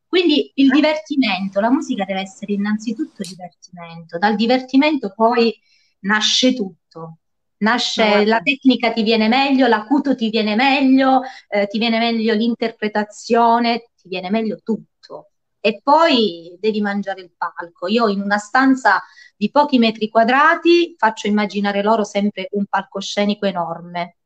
[0.07, 5.53] Quindi il divertimento, la musica deve essere innanzitutto divertimento, dal divertimento poi
[6.01, 7.19] nasce tutto.
[7.59, 13.89] Nasce la tecnica ti viene meglio, l'acuto ti viene meglio, eh, ti viene meglio l'interpretazione,
[13.95, 15.31] ti viene meglio tutto.
[15.59, 17.87] e poi devi mangiare il palco.
[17.87, 19.03] Io in una stanza
[19.35, 24.16] di pochi metri quadrati faccio immaginare loro sempre un palcoscenico enorme.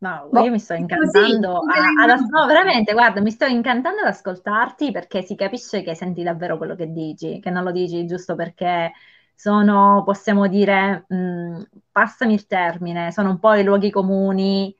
[0.00, 4.92] No, io mi sto incantando a, ad, no, veramente, guarda, mi sto incantando ad ascoltarti
[4.92, 8.92] perché si capisce che senti davvero quello che dici, che non lo dici giusto perché
[9.34, 14.72] sono, possiamo dire, mh, passami il termine, sono un po' i luoghi comuni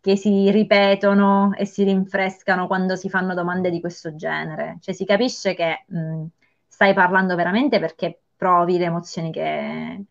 [0.00, 4.78] che si ripetono e si rinfrescano quando si fanno domande di questo genere.
[4.80, 6.24] Cioè si capisce che mh,
[6.66, 10.04] stai parlando veramente perché provi le emozioni che,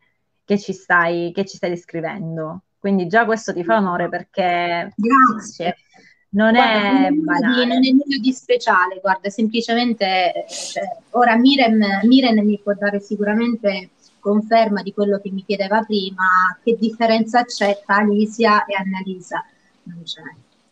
[0.45, 2.63] che, ci stai, che ci stai descrivendo.
[2.84, 5.78] Quindi già questo ti fa onore perché Grazie.
[6.32, 7.65] non guarda, è banale.
[7.65, 13.91] non è nulla di speciale, guarda, semplicemente cioè, ora Miren, Miren mi può dare sicuramente
[14.19, 16.26] conferma di quello che mi chiedeva prima,
[16.62, 19.46] che differenza c'è tra Alicia e Annalisa
[19.84, 20.24] non c'è,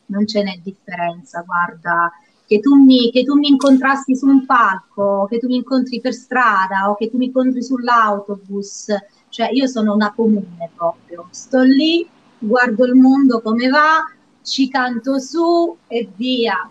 [0.07, 2.11] non ce n'è differenza, guarda,
[2.45, 6.11] che tu, mi, che tu mi incontrassi su un palco, che tu mi incontri per
[6.11, 8.87] strada o che tu mi incontri sull'autobus,
[9.31, 14.03] cioè io sono una comune proprio, sto lì, guardo il mondo come va,
[14.43, 16.69] ci canto su e via.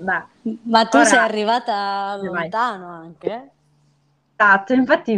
[0.00, 0.28] Ma,
[0.62, 3.50] ma tu ora, sei arrivata lontano anche?
[4.36, 5.16] Esatto, infatti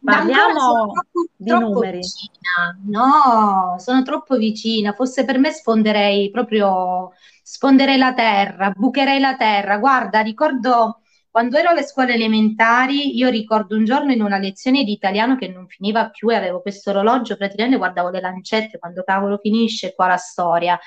[0.00, 1.98] Parliamo troppo, di troppo numeri.
[1.98, 2.78] Vicina.
[2.86, 4.92] No, sono troppo vicina.
[4.92, 7.12] Fosse per me sfonderei proprio,
[7.42, 9.76] sfonderei la terra, bucherei la terra.
[9.78, 14.92] Guarda, ricordo quando ero alle scuole elementari, io ricordo un giorno in una lezione di
[14.92, 19.38] italiano che non finiva più e avevo questo orologio, praticamente guardavo le lancette, quando cavolo
[19.38, 20.78] finisce qua la storia.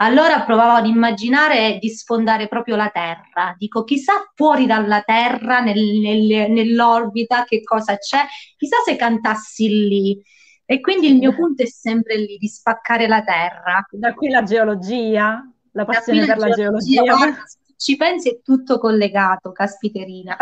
[0.00, 3.54] Allora provavo ad immaginare di sfondare proprio la Terra.
[3.58, 8.20] Dico, chissà fuori dalla Terra, nel, nel, nell'orbita, che cosa c'è.
[8.56, 10.22] Chissà se cantassi lì.
[10.64, 13.84] E quindi il mio punto è sempre lì, di spaccare la Terra.
[13.90, 17.02] Da qui la geologia, la passione per la geologia.
[17.02, 17.44] geologia.
[17.78, 20.36] Ci pensi, è tutto collegato, caspiterina.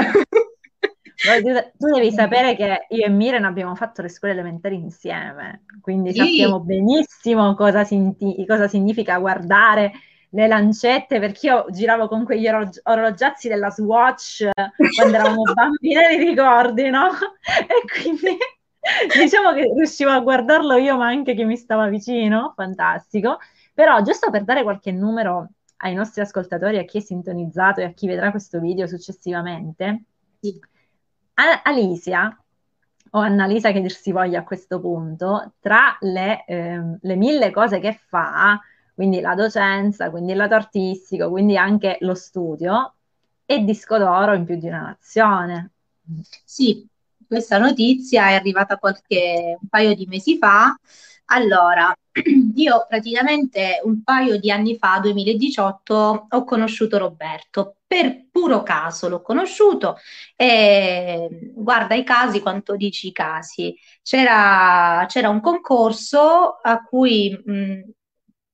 [1.76, 6.18] tu devi sapere che io e Miren abbiamo fatto le scuole elementari insieme, quindi sì.
[6.18, 9.92] sappiamo benissimo cosa, sinti- cosa, significa guardare
[10.30, 14.48] le lancette, perché io giravo con quegli orolog- orologiazzi della Swatch
[14.94, 17.10] quando eravamo bambine, li ricordi, no?
[17.68, 18.34] E quindi
[19.20, 23.38] diciamo che riuscivo a guardarlo io, ma anche chi mi stava vicino, fantastico.
[23.74, 27.92] Però giusto per dare qualche numero ai nostri ascoltatori, a chi è sintonizzato e a
[27.92, 30.04] chi vedrà questo video successivamente,
[30.40, 30.58] sì
[31.64, 32.36] Alicia,
[33.10, 37.78] o Annalisa che dir si voglia a questo punto, tra le, eh, le mille cose
[37.78, 38.60] che fa,
[38.94, 42.94] quindi la docenza, quindi il lato artistico, quindi anche lo studio,
[43.44, 45.72] è disco d'oro in più di una nazione.
[46.44, 46.86] Sì,
[47.26, 50.74] questa notizia è arrivata qualche un paio di mesi fa.
[51.26, 51.92] Allora,
[52.54, 57.76] io praticamente un paio di anni fa, 2018, ho conosciuto Roberto.
[57.86, 59.96] Per puro caso l'ho conosciuto
[60.34, 63.76] e guarda i casi, quanto dici i casi.
[64.02, 67.80] C'era, c'era un concorso a cui mh,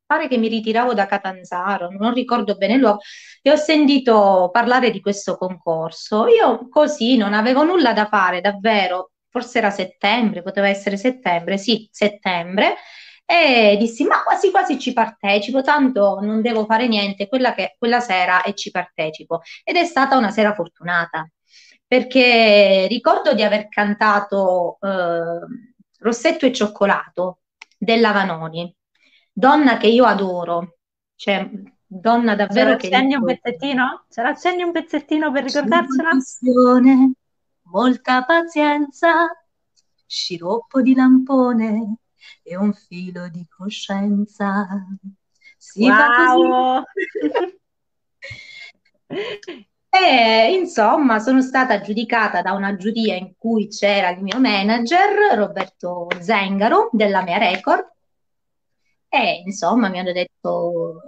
[0.07, 3.01] pare che mi ritiravo da Catanzaro, non ricordo bene il luogo,
[3.41, 6.27] e ho sentito parlare di questo concorso.
[6.27, 11.89] Io così non avevo nulla da fare, davvero, forse era settembre, poteva essere settembre, sì,
[11.91, 12.77] settembre
[13.25, 18.01] e dissi ma quasi quasi ci partecipo, tanto non devo fare niente quella, che, quella
[18.01, 19.41] sera e ci partecipo.
[19.65, 21.27] Ed è stata una sera fortunata,
[21.87, 25.39] perché ricordo di aver cantato eh,
[25.99, 27.41] Rossetto e cioccolato
[27.79, 28.75] della Vanoni,
[29.33, 30.77] donna che io adoro,
[31.17, 31.49] cioè
[31.87, 34.05] donna davvero Ce l'accenni un pezzettino?
[34.11, 36.11] Ce l'accenni un pezzettino per ricordarcela?
[37.73, 39.29] Molta pazienza,
[40.07, 41.97] sciroppo di lampone,
[42.43, 44.67] e un filo di coscienza.
[45.57, 46.83] Si wow.
[49.95, 56.09] E insomma, sono stata giudicata da una giuria in cui c'era il mio manager, Roberto
[56.19, 57.91] Zengaro, della mia record.
[59.09, 61.03] E insomma, mi hanno detto: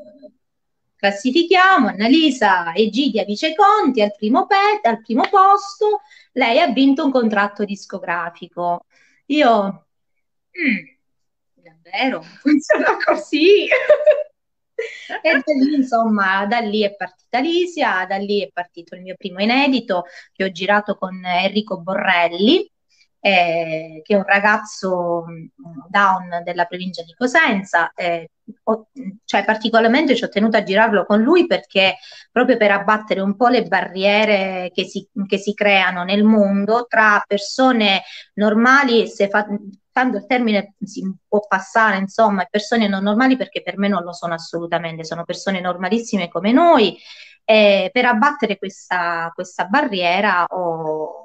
[1.05, 6.01] classifichiamo Annalisa Egidia Viceconti al primo, pet, al primo posto.
[6.33, 8.87] Lei ha vinto un contratto discografico.
[9.27, 9.87] Io.
[10.59, 13.67] Mm, davvero, funziona così.
[13.67, 19.15] e da lì, insomma, da lì è partita Lisia, da lì è partito il mio
[19.17, 22.67] primo inedito che ho girato con Enrico Borrelli,
[23.27, 25.25] eh, che è un ragazzo
[25.89, 27.91] down della provincia di Cosenza.
[27.95, 28.33] Eh,
[28.65, 28.89] ho,
[29.25, 31.97] cioè, particolarmente ci ho tenuto a girarlo con lui perché
[32.31, 37.25] proprio per abbattere un po' le barriere che si, che si creano nel mondo tra
[37.27, 38.03] persone
[38.35, 39.47] normali, se fa,
[39.91, 44.13] tanto il termine si può passare, insomma, persone non normali perché per me non lo
[44.13, 46.95] sono assolutamente, sono persone normalissime come noi.
[47.43, 51.24] E per abbattere questa, questa barriera ho,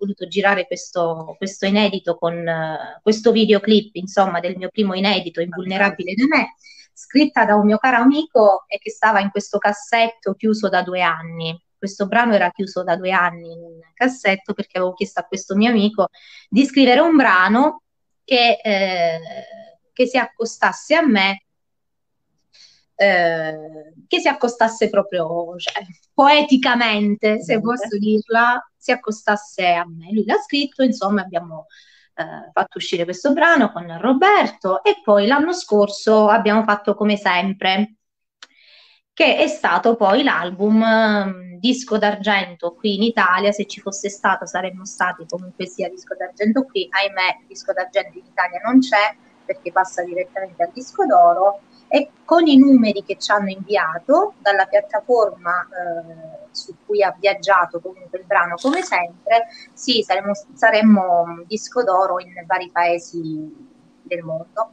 [0.00, 6.14] voluto girare questo, questo inedito con uh, questo videoclip, insomma, del mio primo inedito, Invulnerabile
[6.14, 6.54] da me,
[6.92, 11.02] scritta da un mio caro amico e che stava in questo cassetto chiuso da due
[11.02, 11.56] anni.
[11.76, 15.54] Questo brano era chiuso da due anni in un cassetto perché avevo chiesto a questo
[15.54, 16.08] mio amico
[16.48, 17.82] di scrivere un brano
[18.24, 19.20] che, eh,
[19.92, 21.44] che si accostasse a me,
[23.00, 25.82] eh, che si accostasse proprio cioè,
[26.12, 30.12] poeticamente, se posso dirla, si accostasse a me.
[30.12, 31.64] Lui l'ha scritto, insomma, abbiamo
[32.14, 37.94] eh, fatto uscire questo brano con Roberto e poi l'anno scorso abbiamo fatto come sempre
[39.14, 44.44] che è stato poi l'album um, disco d'argento qui in Italia, se ci fosse stato
[44.44, 49.72] saremmo stati comunque sia disco d'argento qui, ahimè disco d'argento in Italia non c'è perché
[49.72, 51.60] passa direttamente al disco d'oro
[51.92, 57.80] e con i numeri che ci hanno inviato dalla piattaforma eh, su cui ha viaggiato
[57.80, 63.68] comunque il brano come sempre, sì, saremmo, saremmo disco d'oro in vari paesi
[64.02, 64.70] del mondo.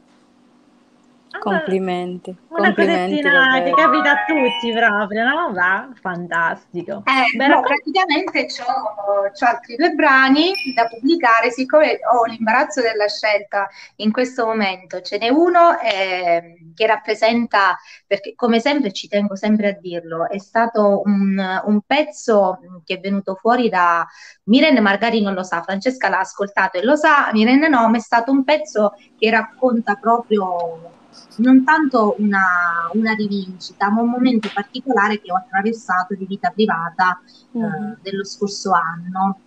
[1.38, 2.34] Complimenti.
[2.48, 5.52] Una complimenti cosettina che capita a tutti proprio, no?
[5.52, 5.88] Va?
[6.00, 7.02] Fantastico.
[7.04, 13.68] Eh, Beh, no, praticamente ho altri due brani da pubblicare, siccome ho l'imbarazzo della scelta
[13.96, 15.00] in questo momento.
[15.02, 20.38] Ce n'è uno eh, che rappresenta, perché come sempre ci tengo sempre a dirlo, è
[20.38, 24.06] stato un, un pezzo che è venuto fuori da
[24.44, 28.00] Miren, magari non lo sa, Francesca l'ha ascoltato e lo sa, Miren no, ma è
[28.00, 30.96] stato un pezzo che racconta proprio
[31.36, 37.20] non tanto una, una, rivincita, ma un momento particolare che ho attraversato di vita privata
[37.56, 37.62] mm.
[37.62, 39.40] eh, dello scorso anno.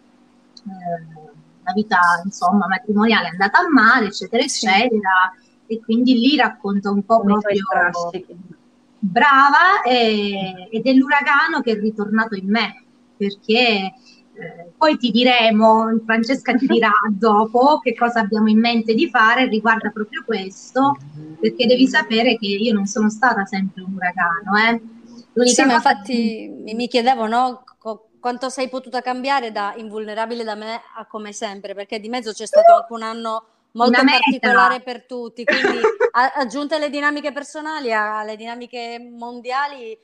[0.55, 1.29] Eh,
[1.63, 5.31] la vita insomma matrimoniale è andata a male, eccetera, eccetera,
[5.67, 7.63] e quindi lì racconto un po' proprio
[9.03, 12.83] brava e, ed è l'uragano che è ritornato in me
[13.17, 13.93] perché
[14.33, 19.47] eh, poi ti diremo, Francesca ti dirà dopo che cosa abbiamo in mente di fare
[19.47, 20.97] riguarda proprio questo,
[21.39, 24.57] perché devi sapere che io non sono stata sempre un uragano.
[24.57, 24.81] Eh.
[25.33, 26.73] L'unica sì, ma infatti che...
[26.73, 31.73] mi chiedevo no, co- quanto sei potuta cambiare da invulnerabile da me a come sempre,
[31.73, 35.79] perché di mezzo c'è stato anche un anno molto particolare per tutti, quindi
[36.35, 39.97] aggiunte le dinamiche personali alle dinamiche mondiali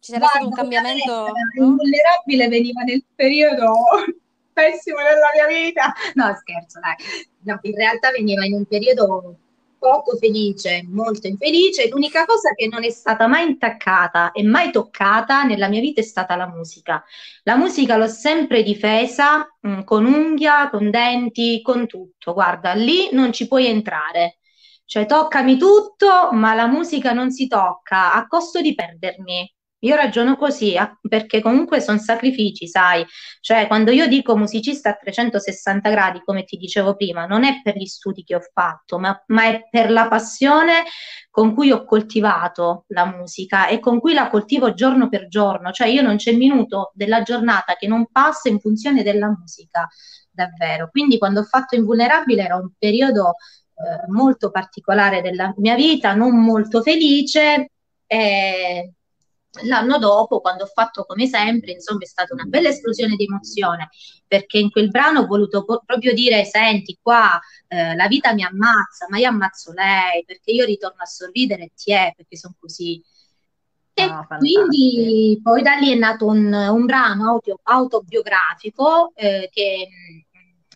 [0.00, 1.32] ci sarà stato un cambiamento?
[1.56, 2.50] Invulnerabile no?
[2.50, 3.72] veniva nel periodo
[4.52, 5.92] pessimo della mia vita.
[6.14, 6.94] No, scherzo, dai.
[7.40, 9.36] No, in realtà veniva in un periodo
[9.78, 11.88] poco felice, molto infelice.
[11.88, 16.04] L'unica cosa che non è stata mai intaccata e mai toccata nella mia vita è
[16.04, 17.02] stata la musica.
[17.44, 22.34] La musica l'ho sempre difesa mh, mm, con unghia, con denti, con tutto.
[22.34, 24.38] Guarda, lì non ci puoi entrare.
[24.84, 29.54] Cioè, toccami tutto, ma la musica non si tocca a costo di perdermi.
[29.82, 30.74] Io ragiono così,
[31.08, 33.04] perché comunque sono sacrifici, sai,
[33.40, 37.76] cioè quando io dico musicista a 360 gradi, come ti dicevo prima, non è per
[37.76, 40.82] gli studi che ho fatto, ma, ma è per la passione
[41.30, 45.86] con cui ho coltivato la musica e con cui la coltivo giorno per giorno, cioè
[45.86, 49.88] io non c'è minuto della giornata che non passa in funzione della musica,
[50.30, 50.88] davvero.
[50.90, 53.34] Quindi quando ho fatto Invulnerabile era un periodo
[53.74, 57.70] eh, molto particolare della mia vita, non molto felice.
[58.06, 58.92] Eh,
[59.62, 63.88] L'anno dopo, quando ho fatto come sempre, insomma, è stata una bella esplosione di emozione,
[64.26, 68.44] perché in quel brano ho voluto po- proprio dire, senti, qua eh, la vita mi
[68.44, 72.54] ammazza, ma io ammazzo lei, perché io ritorno a sorridere e ti è, perché sono
[72.58, 73.02] così.
[73.94, 79.88] E oh, quindi poi da lì è nato un, un brano auto, autobiografico eh, che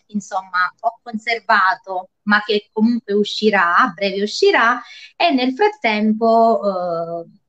[0.06, 4.80] insomma ho conservato ma che comunque uscirà, a breve uscirà
[5.16, 7.41] e nel frattempo eh,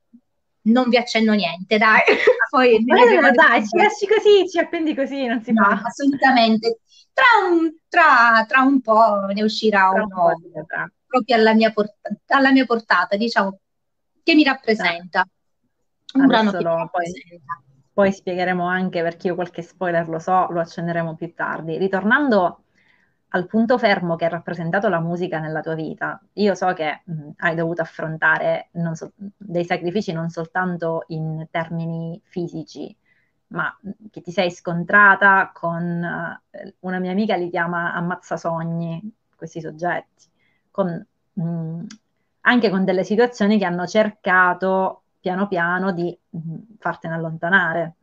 [0.64, 2.00] non vi accenno niente, dai.
[2.50, 5.82] Poi eh, dai, ci lasci così, ci appendi così, non si no, fa.
[5.84, 6.78] Assolutamente.
[7.12, 10.66] Tra un, tra, tra un po' ne uscirà tra uno un
[11.06, 13.58] proprio alla mia, portata, alla mia portata, diciamo,
[14.22, 15.26] che mi rappresenta.
[16.14, 17.12] Un brano che no, mi poi,
[17.92, 21.76] poi spiegheremo anche perché io qualche spoiler lo so, lo accenneremo più tardi.
[21.76, 22.63] Ritornando
[23.34, 26.20] al punto fermo che ha rappresentato la musica nella tua vita.
[26.34, 32.96] Io so che mh, hai dovuto affrontare so, dei sacrifici non soltanto in termini fisici,
[33.48, 33.76] ma
[34.10, 40.26] che ti sei scontrata con uh, una mia amica li chiama ammazzasogni, questi soggetti,
[40.70, 41.84] con, mh,
[42.42, 47.94] anche con delle situazioni che hanno cercato piano piano di mh, fartene allontanare.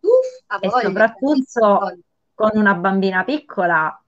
[0.00, 1.96] Uff, e soprattutto
[2.34, 3.98] con una bambina piccola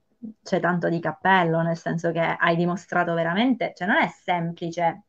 [0.42, 5.02] c'è tanto di cappello, nel senso che hai dimostrato veramente, cioè non è semplice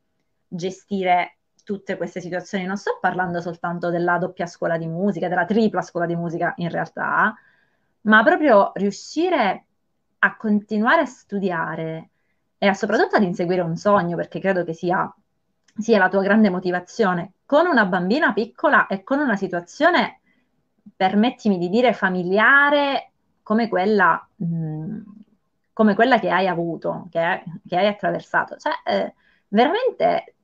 [0.48, 5.82] gestire tutte queste situazioni, non sto parlando soltanto della doppia scuola di musica, della tripla
[5.82, 7.36] scuola di musica in realtà,
[8.02, 9.66] ma proprio riuscire
[10.20, 12.10] a continuare a studiare
[12.58, 15.14] e a, soprattutto ad inseguire un sogno, perché credo che sia,
[15.78, 20.22] sia la tua grande motivazione, con una bambina piccola e con una situazione,
[20.96, 23.12] permettimi di dire, familiare
[23.48, 25.02] come quella, mh, mm,
[25.72, 28.58] come quella che hai avuto, che, che hai attraversato.
[28.58, 29.14] Cioè, eh,
[29.48, 30.36] veramente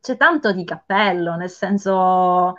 [0.00, 2.56] c'è tanto di cappello, nel senso,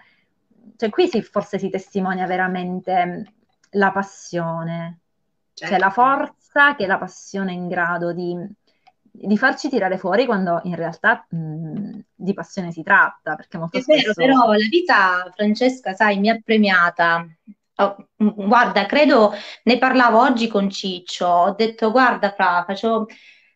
[0.76, 3.34] cioè qui si, forse si testimonia veramente
[3.72, 5.00] la passione,
[5.56, 5.74] certo.
[5.74, 8.38] cioè la forza che la passione è in grado di,
[9.02, 13.34] di farci tirare fuori quando in realtà mh, di passione si tratta.
[13.34, 14.14] Perché molto è spesso...
[14.16, 17.26] vero, però la vita, Francesca, sai, mi ha premiata.
[17.76, 23.08] Oh, guarda, credo, ne parlavo oggi con Ciccio, ho detto, guarda, Fra, faccio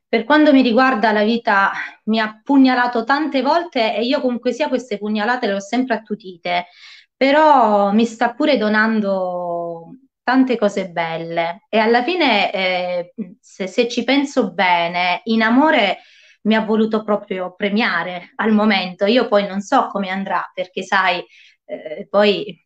[0.10, 1.72] per quanto mi riguarda la vita
[2.06, 6.68] mi ha pugnalato tante volte e io comunque sia queste pugnalate le ho sempre attutite,
[7.16, 9.92] però mi sta pure donando
[10.24, 11.66] tante cose belle.
[11.70, 16.00] E alla fine eh, se, se ci penso bene, in amore
[16.44, 19.06] mi ha voluto proprio premiare al momento.
[19.06, 21.24] Io poi non so come andrà perché sai,
[21.66, 22.66] eh, poi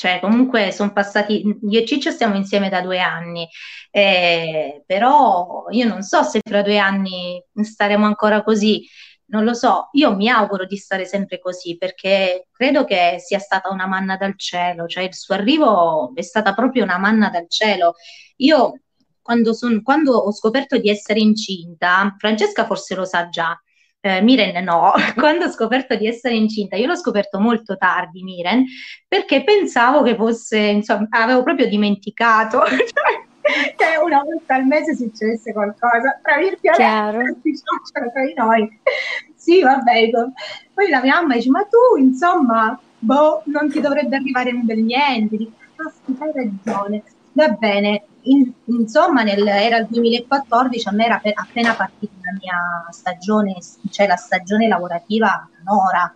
[0.00, 3.46] cioè comunque sono passati, io e Ciccio stiamo insieme da due anni,
[3.90, 8.82] eh, però io non so se fra due anni staremo ancora così,
[9.26, 13.68] non lo so, io mi auguro di stare sempre così perché credo che sia stata
[13.68, 17.92] una manna dal cielo, cioè il suo arrivo è stata proprio una manna dal cielo.
[18.36, 18.80] Io
[19.20, 23.54] quando, son, quando ho scoperto di essere incinta, Francesca forse lo sa già,
[24.00, 28.64] eh, Miren no, quando ho scoperto di essere incinta, io l'ho scoperto molto tardi, Miren,
[29.06, 32.62] perché pensavo che fosse, insomma, avevo proprio dimenticato.
[33.42, 37.40] Cioè, che una volta al mese succedesse qualcosa, tra virgolette,
[38.12, 38.80] tra di noi.
[39.34, 40.10] Sì, vabbè.
[40.74, 44.82] Poi la mia mamma dice, ma tu, insomma, boh, non ti dovrebbe arrivare un bel
[44.82, 45.36] niente.
[45.36, 47.02] Dico, caspita, hai ragione.
[47.32, 52.38] Va bene, in, insomma, nel, era il 2014, a me era per, appena partita la
[52.38, 53.56] mia stagione,
[53.90, 56.14] cioè la stagione lavorativa Nora.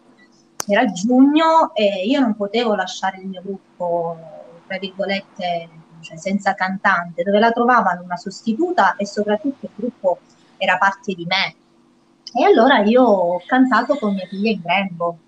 [0.66, 4.18] Era giugno e io non potevo lasciare il mio gruppo,
[4.66, 5.68] tra virgolette,
[6.00, 10.20] cioè senza cantante, dove la trovavano una sostituta e soprattutto il gruppo
[10.56, 11.54] era parte di me.
[12.32, 15.18] E allora io ho cantato con mia figlia in grembo,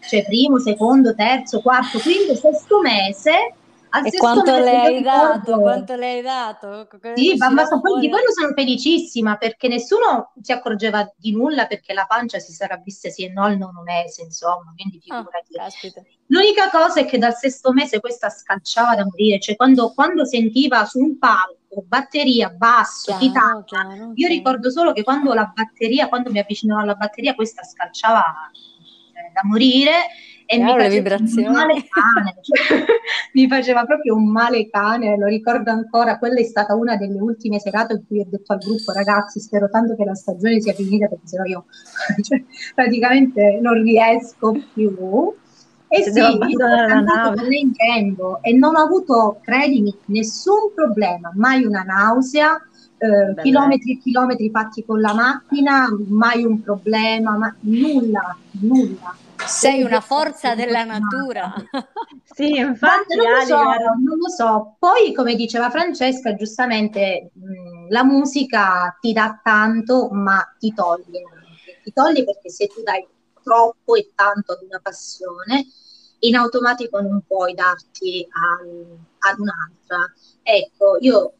[0.00, 3.54] cioè primo, secondo, terzo, quarto, quinto, sesto mese
[4.04, 5.58] e quanto le hai dato?
[5.58, 6.88] Quanto le hai dato?
[7.14, 11.92] Sì, ma, ma so, di quello sono felicissima perché nessuno si accorgeva di nulla perché
[11.92, 15.98] la pancia si sarà vista sì e no al nono mese, insomma, quindi ah, figurati.
[15.98, 20.24] Oh, L'unica cosa è che dal sesto mese questa scalciava da morire, cioè quando, quando
[20.24, 25.50] sentiva su un palco batteria, basso, chiaro, chitarra, chiaro, io ricordo solo che quando la
[25.52, 30.06] batteria, quando mi avvicinavo alla batteria, questa scalciava eh, da morire
[30.50, 32.84] e mi faceva male cane, cioè,
[33.34, 37.60] mi faceva proprio un male cane, lo ricordo ancora, quella è stata una delle ultime
[37.60, 41.06] serate in cui ho detto al gruppo ragazzi spero tanto che la stagione sia finita
[41.06, 41.66] perché sennò io
[42.22, 42.42] cioè,
[42.74, 45.34] praticamente non riesco più.
[45.92, 49.92] E Se sì, io ho cantato con lei in tempo e non ho avuto, credimi,
[50.06, 52.56] nessun problema, mai una nausea,
[52.96, 59.16] eh, chilometri e chilometri fatti con la macchina, mai un problema, ma nulla, nulla.
[59.46, 61.52] Sei una forza della natura.
[62.24, 63.16] sì, infatti.
[63.16, 69.12] Non lo, so, non lo, so, Poi, come diceva Francesca, giustamente mh, la musica ti
[69.12, 71.22] dà tanto, ma ti toglie.
[71.82, 73.06] Ti toglie perché se tu dai
[73.42, 75.66] troppo e tanto ad una passione,
[76.20, 80.12] in automatico non puoi darti al, ad un'altra.
[80.42, 81.32] Ecco, io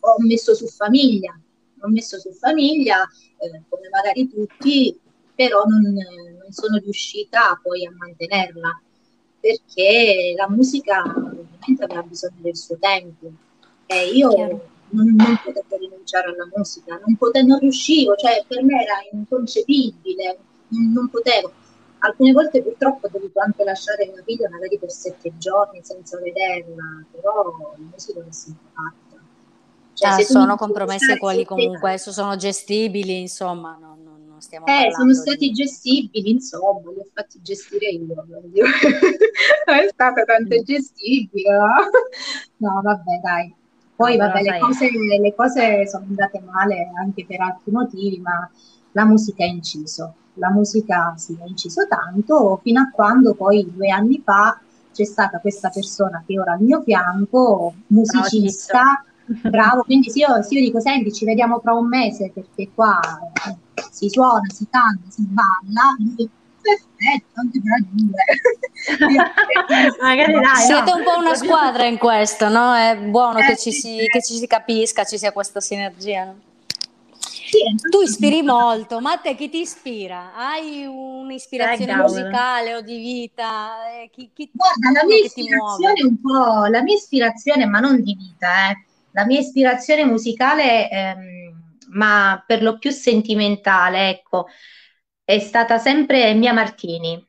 [0.00, 1.38] ho messo su famiglia,
[1.80, 3.02] ho messo su famiglia,
[3.38, 4.98] eh, come magari tutti,
[5.34, 5.94] però non,
[6.46, 8.80] non, sono riuscita poi a mantenerla
[9.40, 13.30] perché la musica ovviamente aveva bisogno del suo tempo
[13.86, 14.30] e io
[14.90, 20.38] non, non, potevo rinunciare alla musica, non, potevo, non riuscivo, cioè per me era inconcepibile,
[20.68, 21.52] non, non potevo.
[21.98, 27.04] Alcune volte purtroppo ho dovuto anche lasciare mia figlia magari per sette giorni senza vederla,
[27.10, 27.44] però
[27.76, 29.22] la musica l'ho sempre fatta.
[29.94, 33.76] Cioè, ah, sono compromesse quali comunque adesso sono gestibili, insomma.
[33.80, 33.96] No?
[34.36, 35.52] Non stiamo eh, sono stati di...
[35.52, 38.14] gestibili, insomma, li ho fatti gestire io.
[38.26, 38.44] non
[39.78, 41.56] è stata tanto gestibile.
[42.58, 42.80] No?
[42.82, 43.54] vabbè, dai.
[43.94, 48.48] Poi, vabbè, le cose, le cose sono andate male anche per altri motivi, ma
[48.92, 50.14] la musica ha inciso.
[50.34, 54.60] La musica si è inciso tanto fino a quando poi due anni fa
[54.92, 60.54] c'è stata questa persona che ora al mio fianco, musicista, Bravo, quindi se io, se
[60.54, 63.00] io dico senti ci vediamo fra un mese perché qua
[63.96, 65.96] si suona, si canta, si balla,
[66.60, 68.24] perfetto, anche per due.
[70.02, 70.96] Magari dai, Siete no.
[70.96, 72.74] un po' una squadra in questo, no?
[72.74, 76.24] È buono eh, che, ci si, che ci si capisca, ci sia questa sinergia.
[76.24, 76.40] No?
[77.46, 80.32] Sì, tu ispiri molto, ma a te chi ti ispira?
[80.34, 83.88] Hai un'ispirazione eh, musicale o di vita?
[83.92, 88.14] Eh, chi, chi, Guarda, la mia ispirazione un po', la mia ispirazione, ma non di
[88.14, 88.84] vita, eh.
[89.12, 91.45] la mia ispirazione musicale, ehm,
[91.88, 94.46] ma per lo più sentimentale, ecco,
[95.24, 97.24] è stata sempre Mia Martini.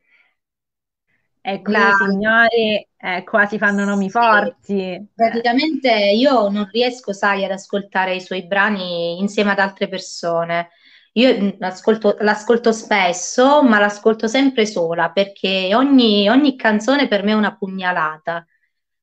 [1.41, 1.91] E qui la...
[1.93, 5.07] signori eh, qua si fanno nomi sì, forti.
[5.15, 10.71] Praticamente io non riesco, sai, ad ascoltare i suoi brani insieme ad altre persone.
[11.13, 17.35] Io l'ascolto, l'ascolto spesso, ma l'ascolto sempre sola perché ogni, ogni canzone per me è
[17.35, 18.45] una pugnalata.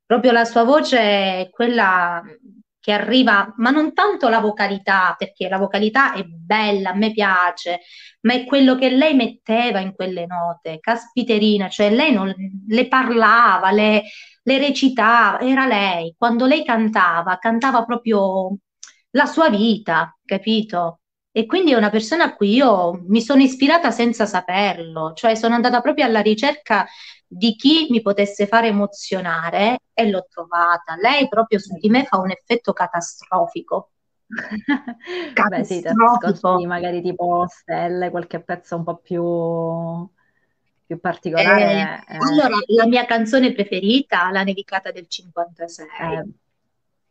[0.07, 2.23] Proprio la sua voce è quella
[2.85, 7.81] che arriva, ma non tanto la vocalità, perché la vocalità è bella, a me piace,
[8.21, 12.31] ma è quello che lei metteva in quelle note, caspiterina, cioè lei non,
[12.69, 14.03] le parlava, le,
[14.43, 16.15] le recitava, era lei.
[16.19, 18.55] Quando lei cantava, cantava proprio
[19.13, 21.04] la sua vita, capito?
[21.37, 25.57] E quindi è una persona a cui io mi sono ispirata senza saperlo, cioè sono
[25.57, 26.87] andata proprio alla ricerca
[27.27, 30.95] di chi mi potesse fare emozionare e l'ho trovata.
[30.95, 33.91] Lei proprio su di me fa un effetto catastrofico.
[35.49, 40.09] Beh, sì, ti magari tipo stelle, qualche pezzo un po' più,
[40.87, 42.05] più particolare.
[42.07, 42.19] Eh, eh.
[42.19, 45.87] Allora, la mia canzone preferita, La nevicata del 56.
[46.01, 46.25] Eh,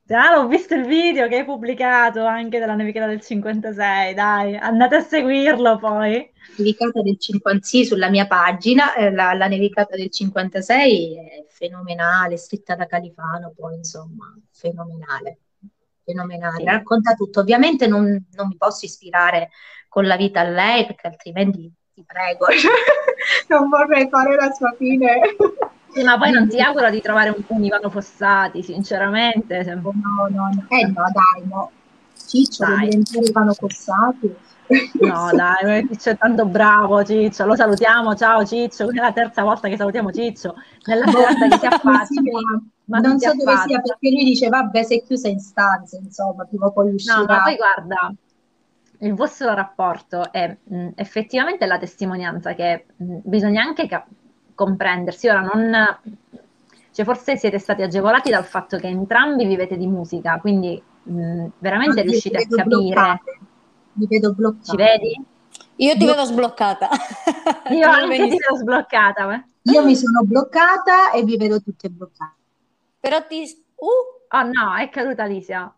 [0.10, 4.98] Ah, ho visto il video che hai pubblicato anche della nevicata del 56, dai, andate
[4.98, 6.30] a seguirlo poi.
[6.58, 12.76] Nevicata del 56 sulla mia pagina, eh, la, la, nevicata del 56 è fenomenale, scritta
[12.76, 15.40] da Califano, poi insomma, fenomenale,
[16.04, 16.66] fenomenale, sì.
[16.66, 17.40] racconta tutto.
[17.40, 19.52] Ovviamente non, non, mi posso ispirare
[19.88, 22.48] con la vita a lei, perché altrimenti ti prego,
[23.48, 25.22] non vorrei fare la sua fine.
[25.94, 29.64] Sì, ma poi non ti auguro di trovare un, un Ivano Fossati, sinceramente.
[29.64, 30.66] No, no, no.
[30.70, 31.72] Eh no, dai, no.
[32.16, 32.90] Ciccio, dai.
[32.90, 34.36] diventare Ivano Fossati.
[35.00, 37.46] No, dai, Ciccio è tanto bravo, Ciccio.
[37.46, 38.86] Lo salutiamo, ciao Ciccio.
[38.86, 40.56] Questa è la terza volta che salutiamo Ciccio.
[40.86, 42.22] Nella serata che si affaccia.
[42.86, 46.66] ma non so dove sia perché lui dice vabbè sei chiusa in stanza insomma prima
[46.66, 48.14] o poi uscirà no ma poi guarda
[49.00, 54.08] il vostro rapporto è mh, effettivamente la testimonianza che mh, bisogna anche cap-
[54.56, 55.28] comprendersi.
[55.28, 56.00] Ora non...
[56.92, 62.04] Cioè, forse siete stati agevolati dal fatto che entrambi vivete di musica, quindi mh, veramente
[62.04, 62.68] no, riuscite a capire.
[62.68, 63.40] Bloccate.
[63.94, 64.64] Mi vedo bloccata.
[64.72, 65.26] Ci vedi?
[65.78, 66.90] Io ti vedo sbloccata.
[67.74, 69.26] Io anche ti vedo sbloccata.
[69.26, 69.72] Beh.
[69.72, 72.36] Io mi sono bloccata e vi vedo tutte bloccate.
[73.00, 73.44] Però ti...
[73.76, 74.36] Uh.
[74.36, 75.74] Oh no, è caduta Alicia.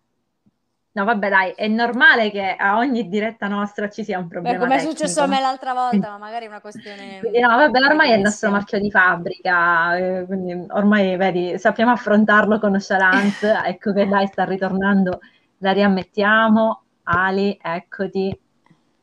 [0.96, 4.58] No, vabbè, dai, è normale che a ogni diretta nostra ci sia un problema.
[4.58, 7.20] come è successo a me l'altra volta, ma magari è una questione.
[7.20, 11.92] Quindi, no, vabbè, ormai è il nostro marchio di fabbrica, eh, quindi ormai vedi, sappiamo
[11.92, 13.46] affrontarlo con nonchalance.
[13.66, 15.20] ecco che dai, sta ritornando,
[15.58, 16.84] la riammettiamo.
[17.04, 18.40] Ali, eccoti.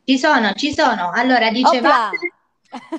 [0.03, 1.11] Ci sono, ci sono.
[1.12, 2.16] Allora, dicevate.
[2.16, 2.41] Opla!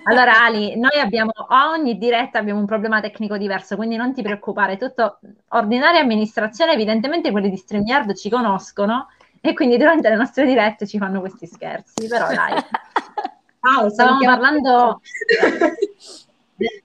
[0.04, 4.78] Allora Ali, noi abbiamo ogni diretta abbiamo un problema tecnico diverso, quindi non ti preoccupare,
[4.78, 5.20] tutto
[5.50, 9.08] ordinaria amministrazione, evidentemente quelli di StreamYard ci conoscono
[9.42, 12.54] e quindi durante le nostre dirette ci fanno questi scherzi, però dai.
[13.66, 15.00] Ah, stavamo parlando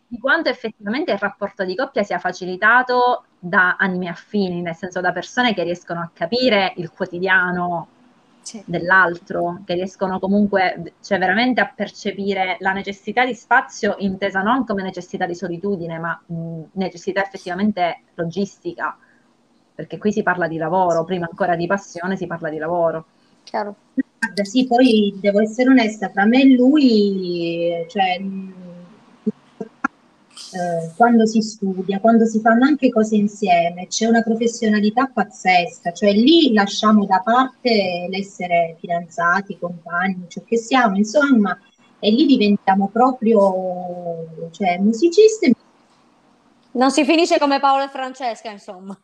[0.07, 5.13] di quanto effettivamente il rapporto di coppia sia facilitato da anime affini, nel senso da
[5.13, 7.89] persone che riescono a capire il quotidiano
[8.49, 8.63] sì.
[8.65, 14.83] dell'altro, che riescono comunque, cioè veramente a percepire la necessità di spazio intesa non come
[14.83, 18.97] necessità di solitudine, ma mh, necessità effettivamente logistica,
[19.75, 23.05] perché qui si parla di lavoro, prima ancora di passione si parla di lavoro.
[23.45, 23.75] Chiaro.
[24.43, 28.19] Sì, poi devo essere onesta, tra me e lui, cioè,
[30.53, 36.13] eh, quando si studia, quando si fanno anche cose insieme, c'è una professionalità pazzesca, cioè
[36.13, 41.59] lì lasciamo da parte l'essere fidanzati, compagni, ciò che siamo, insomma,
[41.99, 45.55] e lì diventiamo proprio cioè, musicisti.
[46.71, 48.97] Non si finisce come Paolo e Francesca, insomma.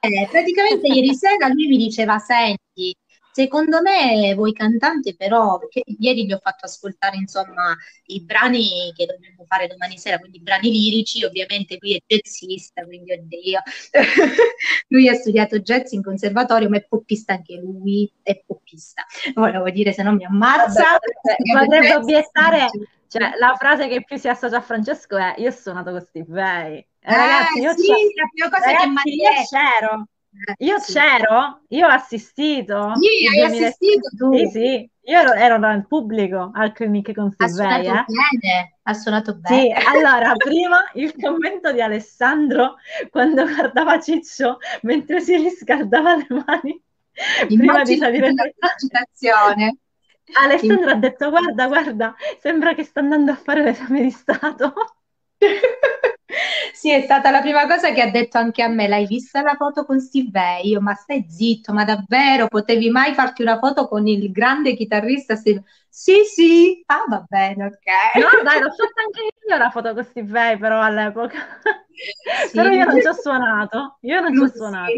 [0.00, 2.94] eh, praticamente ieri sera lui mi diceva, senti,
[3.36, 7.76] Secondo me voi cantanti però, perché ieri vi ho fatto ascoltare insomma
[8.06, 12.86] i brani che dobbiamo fare domani sera, quindi i brani lirici, ovviamente lui è jazzista,
[12.86, 13.60] quindi oddio,
[14.88, 19.04] lui ha studiato jazz in conservatorio, ma è poppista anche lui, è poppista.
[19.34, 20.96] Volevo dire se no mi ammazza.
[21.52, 22.68] Potrebbe obiettare,
[23.06, 26.32] cioè la frase che più si associa a Francesco è io ho suonato con Steve
[26.32, 26.78] Vai.
[26.78, 30.06] Eh, ragazzi, io sì, la prima cosa ragazzi, che mi c'ero
[30.58, 32.92] io c'ero, io ho assistito.
[32.96, 33.66] Sì, hai 2000...
[33.66, 34.36] assistito tu.
[34.36, 37.66] Sì, sì, io ero, ero nel pubblico al clinic con Silvei.
[37.66, 38.38] Ha suonato eh.
[38.40, 39.62] bene, ha suonato bene.
[39.62, 42.76] Sì, allora, prima il commento di Alessandro
[43.10, 46.82] quando guardava Ciccio mentre si riscaldava le mani
[47.46, 49.78] prima di salire in agitazione.
[50.42, 54.74] Alessandro ha detto guarda, guarda, sembra che sta andando a fare l'esame di Stato.
[56.76, 58.86] Sì, è stata la prima cosa che ha detto anche a me.
[58.86, 60.60] L'hai vista la foto con Steve?
[60.62, 65.36] Io, ma stai zitto, ma davvero potevi mai farti una foto con il grande chitarrista
[65.36, 65.62] Steve?
[65.88, 68.20] Sì, sì, ah, va bene, ok.
[68.20, 71.38] No, dai, l'ho fatta anche io la foto con Steve però all'epoca.
[72.48, 73.96] Sì, però io non ci ho suonato.
[74.02, 74.92] Io non ci ho suonato.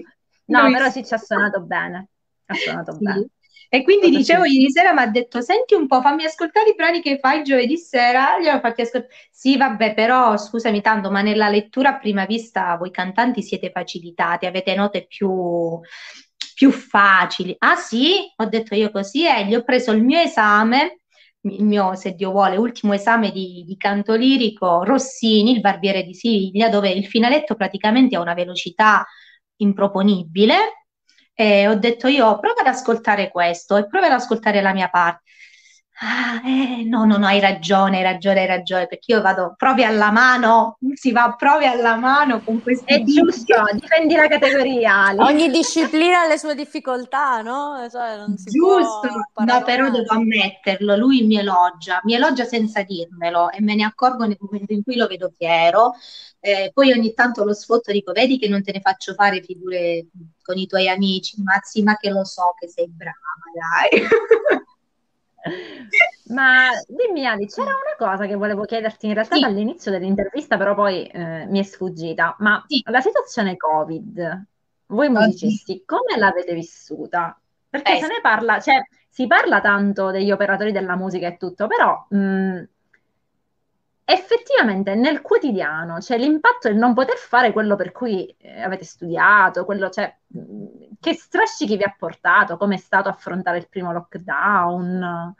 [0.47, 2.09] No, Lui però sì, ci ha suonato bene.
[2.47, 3.05] Ha suonato sì.
[3.05, 3.29] bene.
[3.71, 7.03] E quindi dicevo ieri sera mi ha detto senti un po', fammi ascoltare i brani
[7.03, 9.13] che fai giovedì sera, gli ho fatti ascoltare.
[9.31, 14.47] Sì, vabbè, però scusami tanto, ma nella lettura a prima vista voi cantanti siete facilitati,
[14.47, 15.79] avete note più,
[16.55, 17.55] più facili.
[17.59, 18.33] Ah sì?
[18.37, 21.01] Ho detto io così e gli ho preso il mio esame,
[21.43, 26.15] il mio, se Dio vuole, ultimo esame di, di canto lirico, Rossini, il barbiere di
[26.15, 29.07] Siviglia, dove il finaletto praticamente ha una velocità
[29.57, 30.57] improponibile
[31.41, 35.23] e ho detto io prova ad ascoltare questo e prova ad ascoltare la mia parte.
[36.01, 39.87] Ah, eh, no, no, no, hai ragione, hai ragione, hai ragione, perché io vado proprio
[39.87, 45.07] alla mano, si va proprio alla mano con questi È giusto, difendi la categoria.
[45.07, 45.21] Ali.
[45.21, 47.87] Ogni disciplina ha le sue difficoltà, no?
[47.89, 49.09] Cioè, giusto,
[49.45, 54.25] no, però devo ammetterlo, lui mi elogia, mi elogia senza dirmelo e me ne accorgo
[54.25, 55.95] nel momento in cui lo vedo fiero.
[56.41, 60.07] Eh, poi ogni tanto lo sfotto dico, vedi che non te ne faccio fare figure
[60.43, 63.17] con i tuoi amici, ma sì, ma che lo so che sei brava,
[63.55, 64.03] dai.
[66.29, 69.41] Ma dimmi Ali, c'era una cosa che volevo chiederti in realtà sì.
[69.41, 72.37] dall'inizio dell'intervista, però poi eh, mi è sfuggita.
[72.41, 72.83] Ma sì.
[72.85, 74.47] la situazione Covid,
[74.87, 77.39] voi musicisti, come l'avete vissuta?
[77.69, 78.01] Perché eh.
[78.01, 82.63] se ne parla, cioè si parla tanto degli operatori della musica e tutto, però mh,
[84.11, 89.67] effettivamente nel quotidiano, cioè l'impatto del non poter fare quello per cui eh, avete studiato,
[89.67, 90.17] quello, cioè,
[90.99, 95.35] che strascichi vi ha portato, come è stato affrontare il primo lockdown?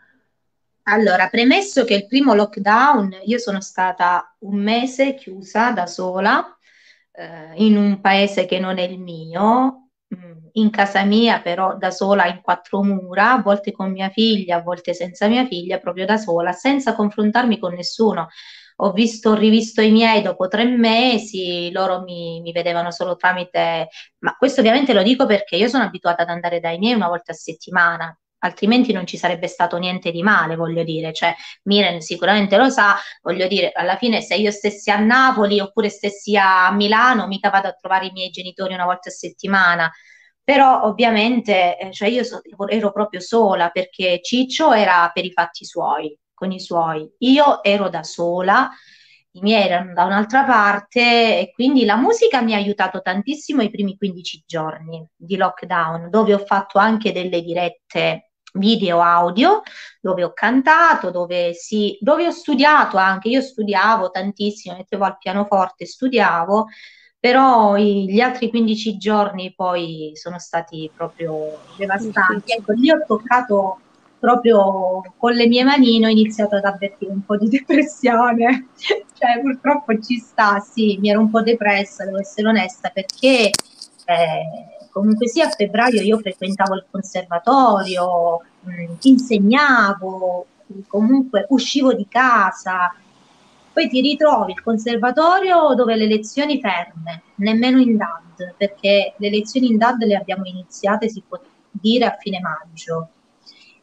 [0.83, 6.55] Allora, premesso che il primo lockdown, io sono stata un mese chiusa da sola
[7.13, 9.88] eh, in un paese che non è il mio,
[10.53, 14.63] in casa mia però da sola in quattro mura, a volte con mia figlia, a
[14.63, 18.29] volte senza mia figlia, proprio da sola, senza confrontarmi con nessuno.
[18.81, 23.89] Ho visto, rivisto i miei dopo tre mesi, loro mi, mi, vedevano solo tramite,
[24.19, 27.33] ma questo ovviamente lo dico perché io sono abituata ad andare dai miei una volta
[27.33, 31.35] a settimana, altrimenti non ci sarebbe stato niente di male, voglio dire, cioè
[31.65, 36.37] Miren sicuramente lo sa, voglio dire, alla fine se io stessi a Napoli oppure stessi
[36.37, 39.91] a Milano, mica vado a trovare i miei genitori una volta a settimana,
[40.43, 45.65] però ovviamente eh, cioè io so, ero proprio sola perché Ciccio era per i fatti
[45.65, 47.07] suoi, con i suoi.
[47.19, 48.71] Io ero da sola,
[49.33, 51.01] i miei erano da un'altra parte
[51.41, 56.35] e quindi la musica mi ha aiutato tantissimo i primi 15 giorni di lockdown, dove
[56.35, 58.28] ho fatto anche delle dirette
[58.59, 59.63] video audio,
[60.01, 65.87] dove ho cantato, dove, sì, dove ho studiato anche, io studiavo tantissimo, mettevo al pianoforte,
[65.87, 66.67] studiavo,
[67.19, 72.53] però gli altri 15 giorni poi sono stati proprio devastanti.
[72.53, 73.81] Ecco, lì ho toccato
[74.19, 79.99] proprio con le mie manine ho iniziato ad avvertire un po' di depressione, cioè purtroppo
[80.01, 83.51] ci sta, sì, mi ero un po' depressa, devo essere onesta, perché
[84.05, 84.43] eh,
[84.99, 90.47] comunque sia a febbraio io frequentavo il conservatorio, mh, mm, insegnavo,
[90.87, 92.93] comunque uscivo di casa,
[93.73, 99.69] poi ti ritrovi il conservatorio dove le lezioni ferme, nemmeno in DAD, perché le lezioni
[99.69, 101.39] in DAD le abbiamo iniziate, si può
[101.71, 103.11] dire, a fine maggio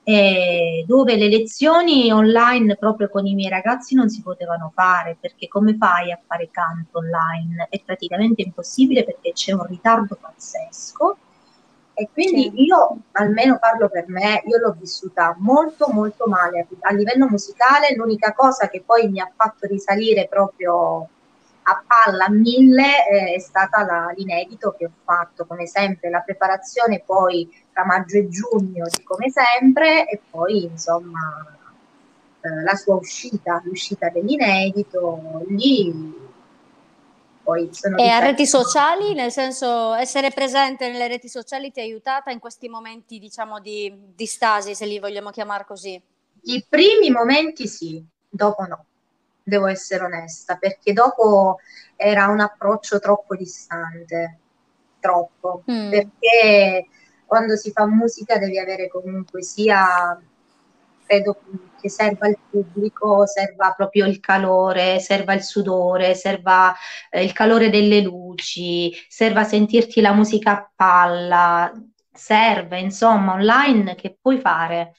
[0.07, 5.47] eh, dove le lezioni online proprio con i miei ragazzi non si potevano fare perché
[5.47, 7.65] come fai a fare canto online?
[7.71, 11.17] È praticamente impossibile perché c'è un ritardo pazzesco
[11.95, 12.65] e quindi sì.
[12.65, 18.33] io, almeno parlo per me, io l'ho vissuta molto molto male a livello musicale, l'unica
[18.33, 21.09] cosa che poi mi ha fatto risalire proprio
[21.67, 26.21] a palla a mille eh, è stata la, l'inedito che ho fatto come sempre, la
[26.21, 31.57] preparazione poi tra maggio e giugno come sempre e poi insomma
[32.41, 36.23] eh, la sua uscita, l'uscita dell'inedito, lì
[37.41, 37.97] poi sono...
[37.97, 42.39] E a reti sociali, nel senso essere presente nelle reti sociali ti ha aiutata in
[42.39, 45.99] questi momenti diciamo di, di stasi, se li vogliamo chiamare così?
[46.41, 48.85] I primi momenti sì, dopo no,
[49.45, 51.59] devo essere onesta, perché dopo
[51.95, 54.39] era un approccio troppo distante
[54.99, 55.89] troppo, mm.
[55.89, 56.87] perché
[57.25, 60.19] quando si fa musica devi avere comunque sia,
[61.05, 61.39] credo
[61.79, 66.73] che serva il pubblico, serva proprio il calore, serva il sudore, serva
[67.11, 71.71] eh, il calore delle luci, serva sentirti la musica a palla,
[72.11, 74.95] serve, insomma, online che puoi fare?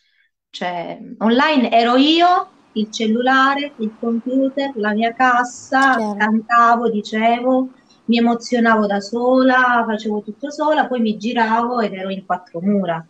[0.50, 6.16] Cioè, online ero io, il cellulare, il computer, la mia cassa, Chiaro.
[6.16, 7.70] cantavo, dicevo,
[8.06, 13.04] mi emozionavo da sola, facevo tutto sola, poi mi giravo ed ero in quattro mura.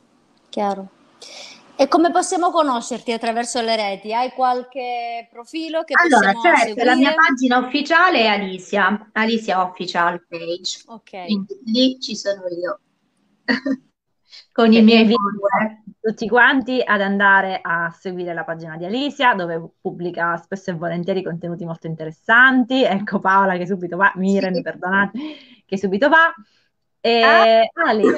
[0.48, 0.88] Chiaro.
[1.78, 4.14] E come possiamo conoscerti attraverso le reti?
[4.14, 6.84] Hai qualche profilo che allora, possiamo certo, seguire?
[6.86, 10.82] la mia pagina ufficiale è Alicia, Alicia Official Page.
[10.86, 11.24] Ok.
[11.26, 12.80] Quindi lì ci sono io.
[14.52, 15.82] Con i miei follower.
[16.06, 21.20] Tutti quanti ad andare a seguire la pagina di Alicia dove pubblica spesso e volentieri
[21.20, 22.84] contenuti molto interessanti.
[22.84, 24.62] Ecco Paola che subito va, Miren, sì.
[24.62, 25.18] perdonate,
[25.66, 26.32] che subito va.
[27.00, 27.88] E ah.
[27.88, 28.04] Ali.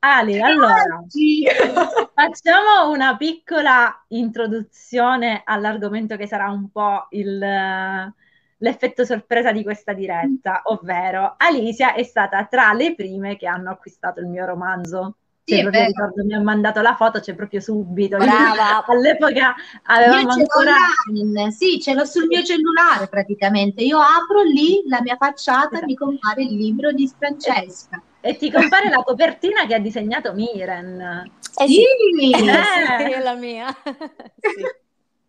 [0.00, 1.02] Ali, allora
[2.14, 10.60] facciamo una piccola introduzione all'argomento che sarà un po' il, l'effetto sorpresa di questa diretta,
[10.64, 15.16] ovvero Alicia è stata tra le prime che hanno acquistato il mio romanzo.
[15.44, 18.16] Sì, cioè, proprio ricordo, mi ha mandato la foto, c'è proprio subito.
[18.16, 18.84] Brava.
[18.86, 20.74] All'epoca avevamo ancora...
[21.08, 21.50] Online.
[21.50, 23.82] Sì, ce l'ho sul mio cellulare praticamente.
[23.82, 28.00] Io apro lì la mia facciata e mi compare il libro di Francesca.
[28.20, 31.28] E ti compare la copertina che ha disegnato Miren.
[31.56, 31.84] Eh sì,
[32.16, 32.30] sì.
[32.30, 33.10] Eh.
[33.10, 33.66] è la mia.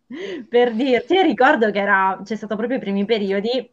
[0.06, 0.44] sì.
[0.48, 3.68] Per dirti, ricordo che era, c'è stato proprio i primi periodi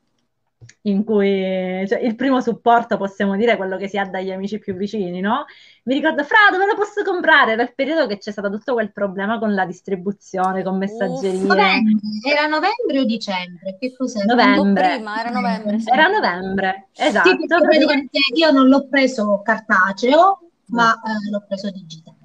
[0.84, 4.76] in cui cioè, il primo supporto possiamo dire quello che si ha dagli amici più
[4.76, 5.46] vicini, no?
[5.84, 7.54] Mi ricordo, Fra, dove lo posso comprare?
[7.54, 11.40] Era il periodo che c'è stato tutto quel problema con la distribuzione, con messaggerie.
[11.42, 12.00] Novembre.
[12.28, 13.78] Era novembre o dicembre?
[13.80, 14.24] Che cos'è?
[14.26, 14.96] Novembre.
[14.96, 15.80] Prima, era novembre.
[15.80, 15.90] Sì.
[15.90, 17.30] Era novembre, esatto.
[17.30, 22.18] Sì, praticamente io non l'ho preso cartaceo, ma eh, l'ho preso digitale.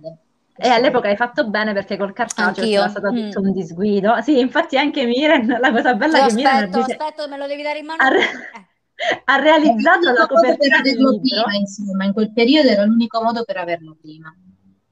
[0.58, 2.80] E all'epoca hai fatto bene perché col cartaceo Anch'io.
[2.80, 3.44] era stato tutto mm.
[3.44, 4.20] un disguido.
[4.22, 7.78] Sì, infatti anche Miren, la cosa bella che Miren dice, aspetta, me lo devi dare
[7.78, 8.02] in mano.
[8.02, 9.22] Ha, re- eh.
[9.24, 13.58] ha realizzato la copertina per averlo prima, insomma, in quel periodo era l'unico modo per
[13.58, 14.34] averlo prima.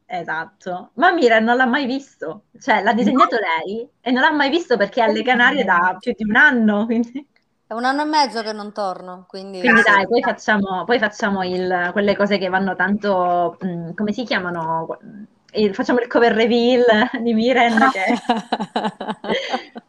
[0.06, 3.40] Esatto, ma Miren non l'ha mai visto, cioè l'ha disegnato no.
[3.40, 6.84] lei e non l'ha mai visto perché è alle Canarie da più di un anno,
[6.84, 7.26] quindi...
[7.66, 9.58] È un anno e mezzo che non torno, quindi...
[9.60, 14.12] Quindi dai, poi facciamo, poi facciamo il, quelle cose che vanno tanto, mh, mm, come
[14.12, 14.98] si chiamano?
[15.54, 17.90] Il, facciamo il cover reveal di Miren.
[17.92, 18.14] Che...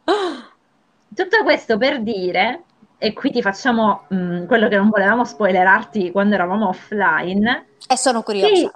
[1.14, 2.64] Tutto questo per dire,
[2.98, 7.66] e qui ti facciamo mh, mm, quello che non volevamo spoilerarti quando eravamo offline.
[7.88, 8.52] E sono curiosa.
[8.52, 8.72] Che,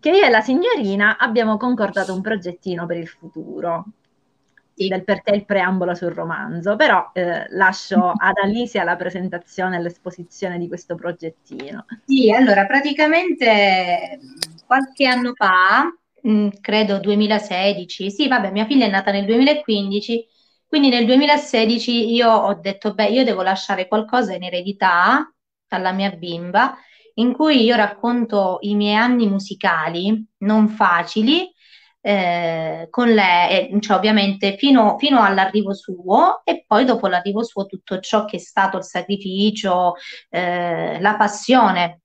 [0.00, 3.86] che io e la signorina abbiamo concordato un progettino per il futuro
[4.74, 4.88] sì.
[4.88, 10.58] del perché il preambolo sul romanzo, però eh, lascio ad Alicia la presentazione e l'esposizione
[10.58, 11.86] di questo progettino.
[12.04, 14.18] Sì, allora praticamente
[14.66, 15.92] qualche anno fa
[16.26, 20.24] Mm, credo 2016, sì, vabbè, mia figlia è nata nel 2015,
[20.68, 25.32] quindi nel 2016 io ho detto, beh, io devo lasciare qualcosa in eredità
[25.68, 26.76] alla mia bimba,
[27.14, 31.50] in cui io racconto i miei anni musicali non facili,
[32.00, 37.98] eh, con lei, cioè ovviamente fino, fino, all'arrivo suo e poi dopo l'arrivo suo tutto
[38.00, 39.94] ciò che è stato il sacrificio,
[40.30, 42.02] eh, la passione,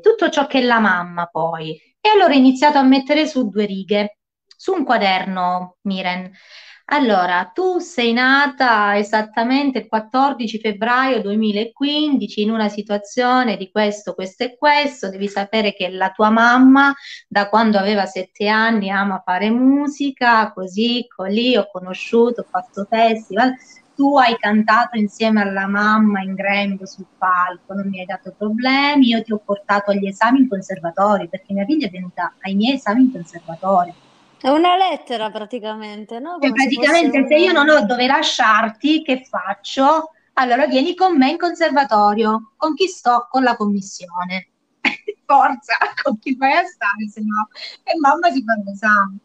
[0.00, 1.78] tutto ciò che è la mamma poi.
[2.06, 6.30] E allora ho iniziato a mettere su due righe, su un quaderno, Miren.
[6.84, 14.44] Allora, tu sei nata esattamente il 14 febbraio 2015 in una situazione di questo, questo
[14.44, 15.10] e questo.
[15.10, 16.94] Devi sapere che la tua mamma,
[17.26, 23.52] da quando aveva sette anni, ama fare musica, così, così, ho conosciuto, ho fatto festival
[23.96, 29.08] tu hai cantato insieme alla mamma in grembo sul palco, non mi hai dato problemi,
[29.08, 32.74] io ti ho portato agli esami in conservatorio, perché mia figlia è venuta ai miei
[32.74, 33.94] esami in conservatorio.
[34.38, 36.36] È una lettera praticamente, no?
[36.38, 40.10] Cioè, praticamente se, se io non ho dove lasciarti, che faccio?
[40.34, 43.26] Allora vieni con me in conservatorio, con chi sto?
[43.30, 44.50] Con la commissione.
[45.24, 47.48] Forza, con chi vai a stare, se no?
[47.82, 49.16] E mamma si fa l'esame.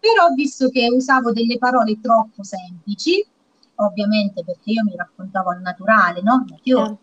[0.00, 3.24] Però visto che usavo delle parole troppo semplici,
[3.84, 6.44] ovviamente perché io mi raccontavo al naturale, no?
[6.64, 6.98] Io certo.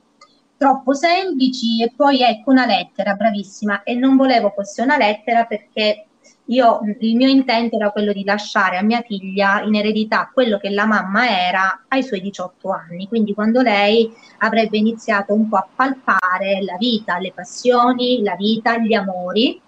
[0.57, 6.07] troppo semplici e poi ecco una lettera, bravissima, e non volevo fosse una lettera perché
[6.49, 10.69] io, il mio intento era quello di lasciare a mia figlia in eredità quello che
[10.69, 14.09] la mamma era ai suoi 18 anni, quindi quando lei
[14.39, 19.61] avrebbe iniziato un po' a palpare la vita, le passioni, la vita, gli amori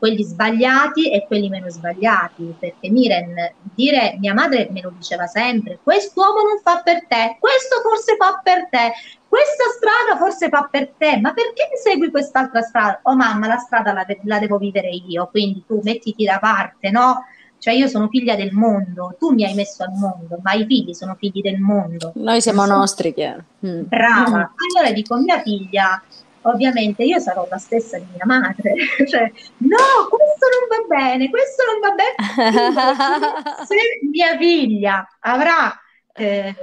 [0.00, 3.34] quelli sbagliati e quelli meno sbagliati, perché Miren,
[3.74, 8.40] dire, mia madre me lo diceva sempre, quest'uomo non fa per te, questo forse fa
[8.42, 8.92] per te,
[9.28, 13.00] questa strada forse fa per te, ma perché segui quest'altra strada?
[13.02, 17.26] Oh mamma, la strada la, la devo vivere io, quindi tu mettiti da parte, no?
[17.58, 20.94] Cioè io sono figlia del mondo, tu mi hai messo al mondo, ma i figli
[20.94, 22.12] sono figli del mondo.
[22.14, 23.44] Noi siamo nostri, chiaro.
[23.66, 23.82] Mm.
[23.82, 24.54] Brava.
[24.56, 26.02] Allora dico, mia figlia,
[26.42, 28.74] ovviamente io sarò la stessa di mia madre,
[29.08, 33.64] cioè no, questo non va bene, questo non va bene.
[33.66, 33.76] Se
[34.10, 35.72] mia figlia avrà,
[36.14, 36.54] eh,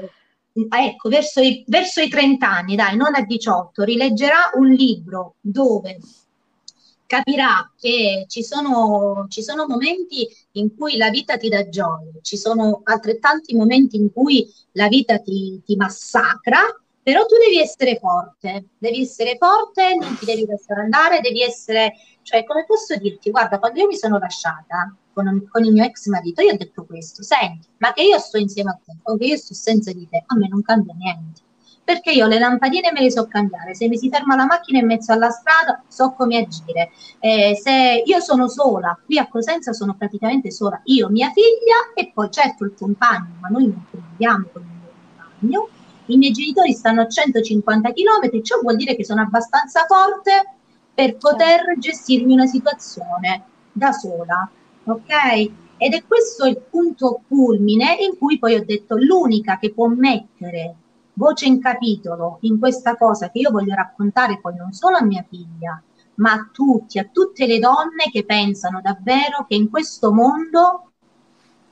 [0.70, 6.00] ecco, verso i, verso i 30 anni, dai, non a 18, rileggerà un libro dove
[7.08, 12.38] capirà che ci sono, ci sono momenti in cui la vita ti dà gioia, ci
[12.38, 16.60] sono altrettanti momenti in cui la vita ti, ti massacra,
[17.08, 21.94] però tu devi essere forte, devi essere forte, non ti devi lasciare andare, devi essere,
[22.22, 26.08] cioè come posso dirti, guarda, quando io mi sono lasciata con, con il mio ex
[26.08, 29.24] marito, io ho detto questo, senti, ma che io sto insieme a te o che
[29.24, 31.44] io sto senza di te, a me non cambia niente,
[31.82, 34.88] perché io le lampadine me le so cambiare, se mi si ferma la macchina in
[34.88, 36.92] mezzo alla strada so come agire,
[37.22, 42.12] eh, se io sono sola, qui a Cosenza sono praticamente sola, io, mia figlia e
[42.14, 44.68] poi certo il compagno, ma noi non conviviamo con il
[45.48, 45.77] mio compagno,
[46.08, 50.54] i miei genitori stanno a 150 km, ciò vuol dire che sono abbastanza forte
[50.94, 54.50] per poter gestirmi una situazione da sola,
[54.86, 55.52] ok?
[55.78, 60.76] Ed è questo il punto culmine in cui poi ho detto l'unica che può mettere
[61.14, 65.26] voce in capitolo in questa cosa che io voglio raccontare poi non solo a mia
[65.28, 65.82] figlia,
[66.16, 70.92] ma a tutti, a tutte le donne che pensano davvero che in questo mondo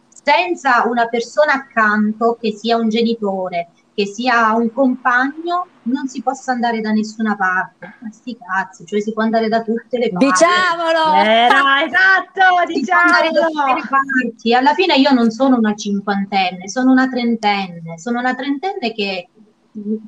[0.07, 6.51] senza una persona accanto che sia un genitore, che sia un compagno non si possa
[6.51, 7.95] andare da nessuna parte.
[8.01, 10.25] Ma sti cazzi, cioè si può andare da tutte le parti.
[10.25, 11.13] Diciamolo!
[11.15, 14.57] Era, esatto, diciamolo!
[14.57, 19.29] Alla fine io non sono una cinquantenne, sono una trentenne, sono una trentenne che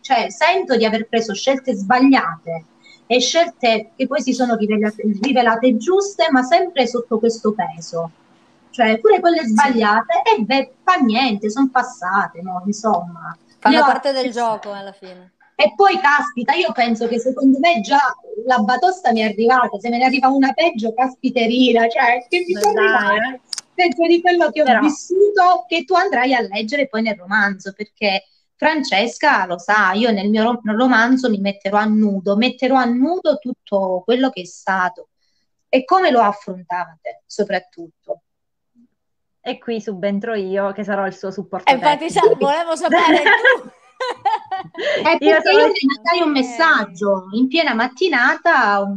[0.01, 2.65] cioè, sento di aver preso scelte sbagliate
[3.05, 8.11] e scelte che poi si sono rivelate, rivelate giuste, ma sempre sotto questo peso.
[8.69, 12.61] Cioè, pure quelle sbagliate, e eh, beh, fa niente, sono passate, no?
[12.65, 15.33] Insomma Fanno parte del gioco alla fine.
[15.55, 17.99] E poi, caspita, io penso che secondo me già
[18.45, 22.53] la batosta mi è arrivata, se me ne arriva una peggio, caspiterina, cioè che mi
[22.53, 23.41] può arrivare
[23.73, 24.79] peggio di quello che ho Però...
[24.81, 30.29] vissuto, che tu andrai a leggere poi nel romanzo, perché Francesca lo sa, io nel
[30.29, 35.09] mio romanzo mi metterò a nudo, metterò a nudo tutto quello che è stato
[35.69, 38.21] e come lo affrontate soprattutto.
[39.47, 41.71] E qui subentro io che sarò il suo supporto.
[41.71, 43.23] E infatti volevo sapere
[43.63, 43.69] tu.
[44.99, 45.57] È perché io, sono...
[45.57, 48.93] io le mandai un messaggio in piena mattinata,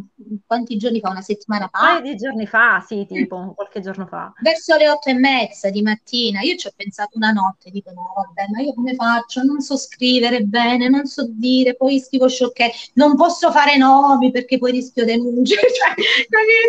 [0.46, 1.10] quanti giorni fa?
[1.10, 1.78] Una settimana fa?
[1.78, 4.32] Un paio di giorni fa, sì, tipo qualche giorno fa.
[4.40, 8.12] Verso le otto e mezza di mattina, io ci ho pensato una notte, dico no,
[8.14, 9.42] vabbè, ma io come faccio?
[9.42, 14.58] Non so scrivere bene, non so dire, poi scrivo sciocche, non posso fare nomi perché
[14.58, 15.94] poi rischio denunce, cioè,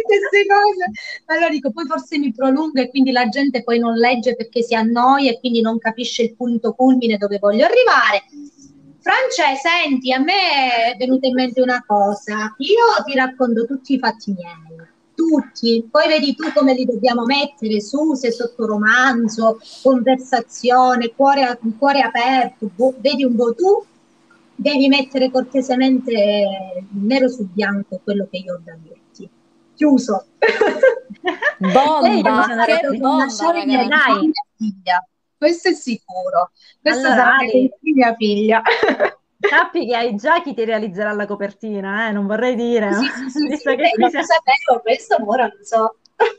[0.06, 0.92] queste cose.
[1.26, 4.76] Allora dico, poi forse mi prolungo e quindi la gente poi non legge perché si
[4.76, 8.26] annoia e quindi non capisce il punto culmine dove voglio arrivare
[9.02, 12.54] France, senti, a me è venuta in mente una cosa.
[12.58, 15.88] Io ti racconto tutti i fatti miei, tutti.
[15.90, 22.70] Poi vedi tu come li dobbiamo mettere su, se sotto romanzo, conversazione, cuore, cuore aperto.
[22.76, 23.84] Bo- vedi un po' tu,
[24.56, 29.28] devi mettere cortesemente nero su bianco quello che io ho da dirti.
[29.74, 30.26] Chiuso.
[31.58, 34.32] Bomba, Ehi, che bomba, dai.
[34.58, 35.04] Figlia
[35.42, 36.52] questo è sicuro.
[36.80, 38.62] Questa allora, sarà Ale, mia figlia.
[39.42, 42.12] Sappi che hai già chi ti realizzerà la copertina, eh?
[42.12, 42.94] non vorrei dire.
[42.94, 44.22] Sì, sì, sì, sì, che non sia...
[44.22, 45.96] sapevo questo, ora non so.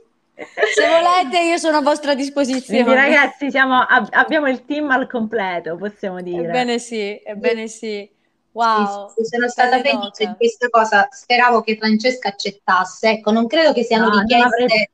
[0.73, 2.85] Se volete, io sono a vostra disposizione.
[2.85, 6.45] Quindi, ragazzi, siamo, ab- abbiamo il team al completo, possiamo dire.
[6.47, 8.09] Ebbene sì, ebbene sì.
[8.53, 11.09] Wow, sì, sì, sono stata felice di questa cosa.
[11.11, 13.11] Speravo che Francesca accettasse.
[13.11, 14.91] Ecco, non credo che siano no, richieste avrei...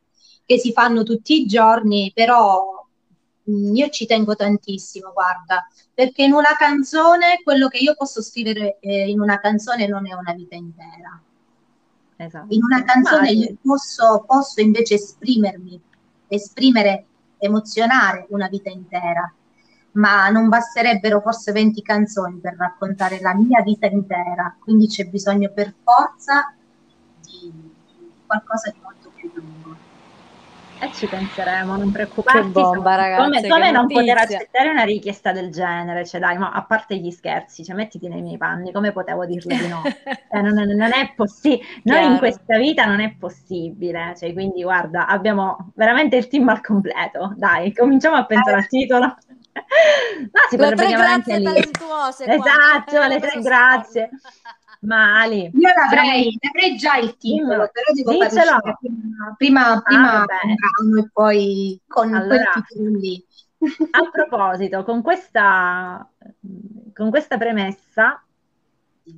[0.46, 2.77] che si fanno tutti i giorni, però
[3.48, 9.08] io ci tengo tantissimo, guarda, perché in una canzone, quello che io posso scrivere eh,
[9.08, 11.20] in una canzone non è una vita intera.
[12.16, 12.52] Esatto.
[12.52, 15.80] In una canzone io posso, posso invece esprimermi,
[16.26, 17.06] esprimere,
[17.38, 19.32] emozionare una vita intera,
[19.92, 25.50] ma non basterebbero forse 20 canzoni per raccontare la mia vita intera, quindi c'è bisogno
[25.50, 26.54] per forza
[27.22, 27.52] di
[28.26, 29.87] qualcosa di molto più lungo.
[30.80, 32.40] E ci penseremo, non preoccuparti.
[32.40, 33.22] Che bomba, ragazzi.
[33.22, 36.06] Come, come non poter accettare una richiesta del genere?
[36.06, 39.56] Cioè, dai, ma a parte gli scherzi, cioè, mettiti nei miei panni, come potevo dirle
[39.56, 39.82] di no?
[40.30, 41.64] cioè, non, non, è possibile.
[41.82, 44.14] Noi in questa vita non è possibile.
[44.16, 47.34] Cioè, quindi, guarda, abbiamo veramente il team al completo.
[47.36, 49.06] Dai, cominciamo a pensare al titolo.
[49.58, 51.56] no, si potrebbe chiamare anche lì.
[51.56, 54.10] Esatto, le tre grazie.
[54.80, 60.24] Ma Ali, io l'avrei, l'avrei già il titolo, però devo fare prima, prima, prima ah,
[60.24, 63.24] brano e poi con allora, quel titolo lì.
[63.90, 66.08] A proposito, con questa,
[66.94, 68.22] con questa premessa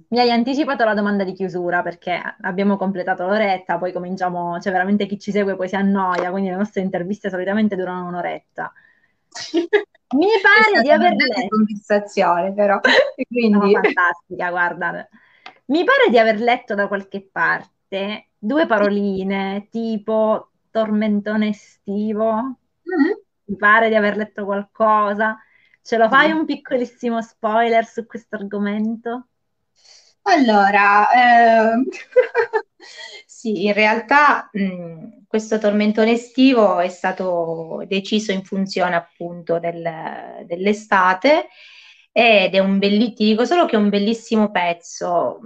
[0.09, 5.07] mi hai anticipato la domanda di chiusura perché abbiamo completato l'oretta, poi cominciamo, cioè veramente
[5.07, 8.73] chi ci segue poi si annoia, quindi le nostre interviste solitamente durano un'oretta.
[10.13, 12.81] Mi pare di aver letto conversazione però,
[13.29, 13.73] quindi...
[13.73, 15.09] No, fantastica, guarda.
[15.71, 22.35] Mi pare di aver letto da qualche parte due paroline tipo tormentone estivo.
[22.35, 23.13] Mm-hmm.
[23.45, 25.39] Mi pare di aver letto qualcosa.
[25.81, 29.29] Ce lo fai un piccolissimo spoiler su questo argomento?
[30.23, 31.85] Allora, eh,
[33.25, 41.47] sì, in realtà mh, questo tormentone estivo è stato deciso in funzione appunto del, dell'estate
[42.21, 45.41] ed è un bellissimo, ti dico solo che è un bellissimo pezzo.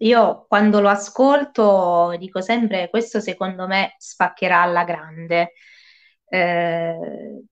[0.00, 5.52] Io quando lo ascolto dico sempre questo secondo me spaccherà alla grande,
[6.28, 7.42] eh,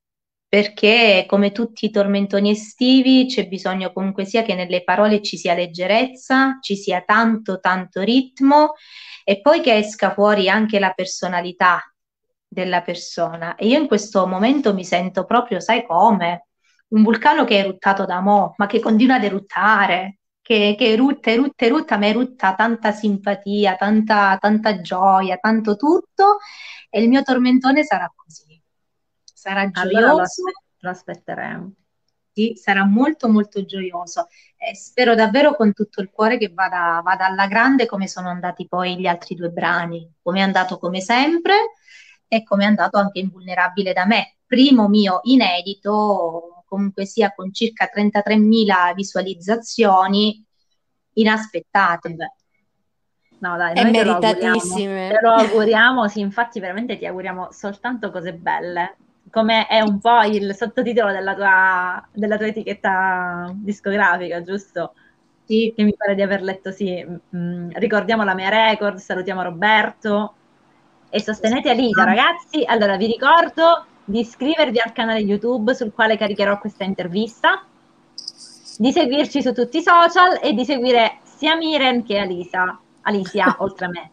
[0.49, 5.55] perché come tutti i tormentoni estivi c'è bisogno comunque sia che nelle parole ci sia
[5.55, 8.74] leggerezza, ci sia tanto tanto ritmo
[9.24, 11.83] e poi che esca fuori anche la personalità
[12.47, 13.55] della persona.
[13.57, 16.48] E io in questo momento mi sento proprio, sai come?
[16.89, 21.30] Un vulcano che è eruttato da mo', ma che continua ad eruttare, che, che erutta,
[21.30, 26.39] erutta, erutta, ma erutta tanta simpatia, tanta, tanta gioia, tanto tutto,
[26.89, 28.61] e il mio tormentone sarà così.
[29.22, 29.97] Sarà gioioso.
[29.97, 31.72] Allora lo, aspe- lo aspetteremo.
[32.32, 34.28] Sì, sarà molto molto gioioso.
[34.57, 38.66] E spero davvero con tutto il cuore che vada, vada alla grande come sono andati
[38.66, 41.72] poi gli altri due brani, come è andato come sempre
[42.26, 44.36] e come è andato anche invulnerabile da me.
[44.47, 50.45] Primo mio inedito comunque sia con circa 33.000 visualizzazioni
[51.14, 52.16] inaspettate.
[53.41, 55.09] No, dai, è meritatissime.
[55.11, 58.97] Te lo auguriamo, sì, infatti veramente ti auguriamo soltanto cose belle,
[59.31, 64.95] come è un po' il sottotitolo della tua, della tua etichetta discografica, giusto?
[65.45, 65.73] Sì.
[65.75, 67.05] Che mi pare di aver letto, sì.
[67.35, 70.35] Mm, ricordiamo la mia record, salutiamo Roberto
[71.09, 72.64] e sostenete Alita, ragazzi.
[72.66, 77.67] Allora, vi ricordo di iscrivervi al canale YouTube sul quale caricherò questa intervista,
[78.79, 83.85] di seguirci su tutti i social e di seguire sia Miren che Alisa, Alicia, oltre
[83.85, 84.11] a me.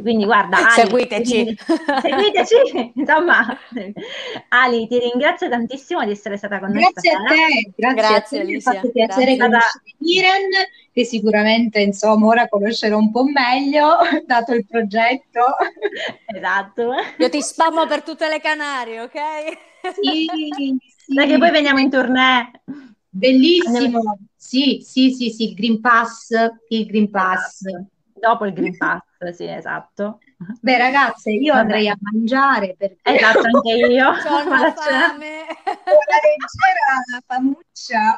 [0.00, 1.58] Quindi guarda, Ali, seguiteci.
[2.02, 3.58] seguiteci, insomma,
[4.48, 6.82] Ali, ti ringrazio tantissimo di essere stata con noi.
[6.82, 10.48] Grazie a te, grazie, grazie a te, mi ha fatto piacere conoscere Miren,
[10.92, 15.44] che sicuramente insomma ora conoscerò un po' meglio, dato il progetto.
[16.26, 16.92] Esatto.
[17.18, 19.18] Io ti spammo per tutte le Canarie, ok?
[20.00, 20.26] Sì,
[20.56, 21.14] sì.
[21.14, 22.50] Da che poi veniamo in tournée.
[23.10, 26.30] Bellissimo, sì, sì, sì, sì, il Green Pass,
[26.68, 27.62] il Green Pass.
[28.14, 29.00] Dopo il Green Pass,
[29.32, 30.20] sì, esatto.
[30.60, 31.64] Beh, ragazze, io Vabbè.
[31.64, 33.00] andrei a mangiare perché...
[33.02, 34.12] Esatto, anche io.
[34.22, 35.46] C'ho una fame.
[35.66, 38.16] Una leggera famuccia.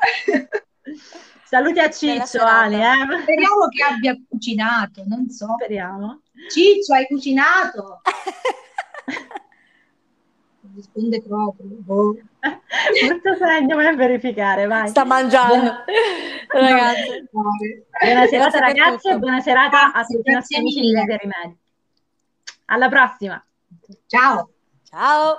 [1.45, 2.77] Saluti a Ciccio, Ali.
[2.77, 3.21] Eh?
[3.23, 5.55] Speriamo che abbia cucinato, non so.
[5.59, 6.21] Speriamo.
[6.49, 8.03] Ciccio, hai cucinato?
[10.75, 11.67] risponde proprio.
[11.69, 12.17] Boh.
[13.09, 14.89] Molto segno, a verificare, vai.
[14.89, 15.85] Sta mangiando.
[16.53, 17.29] ragazzi.
[17.31, 21.59] Buona serata ragazzi e buona serata a tutti i nostri amici di Rimedi.
[22.67, 23.43] Alla prossima.
[24.07, 24.51] Ciao.
[24.85, 25.37] Ciao.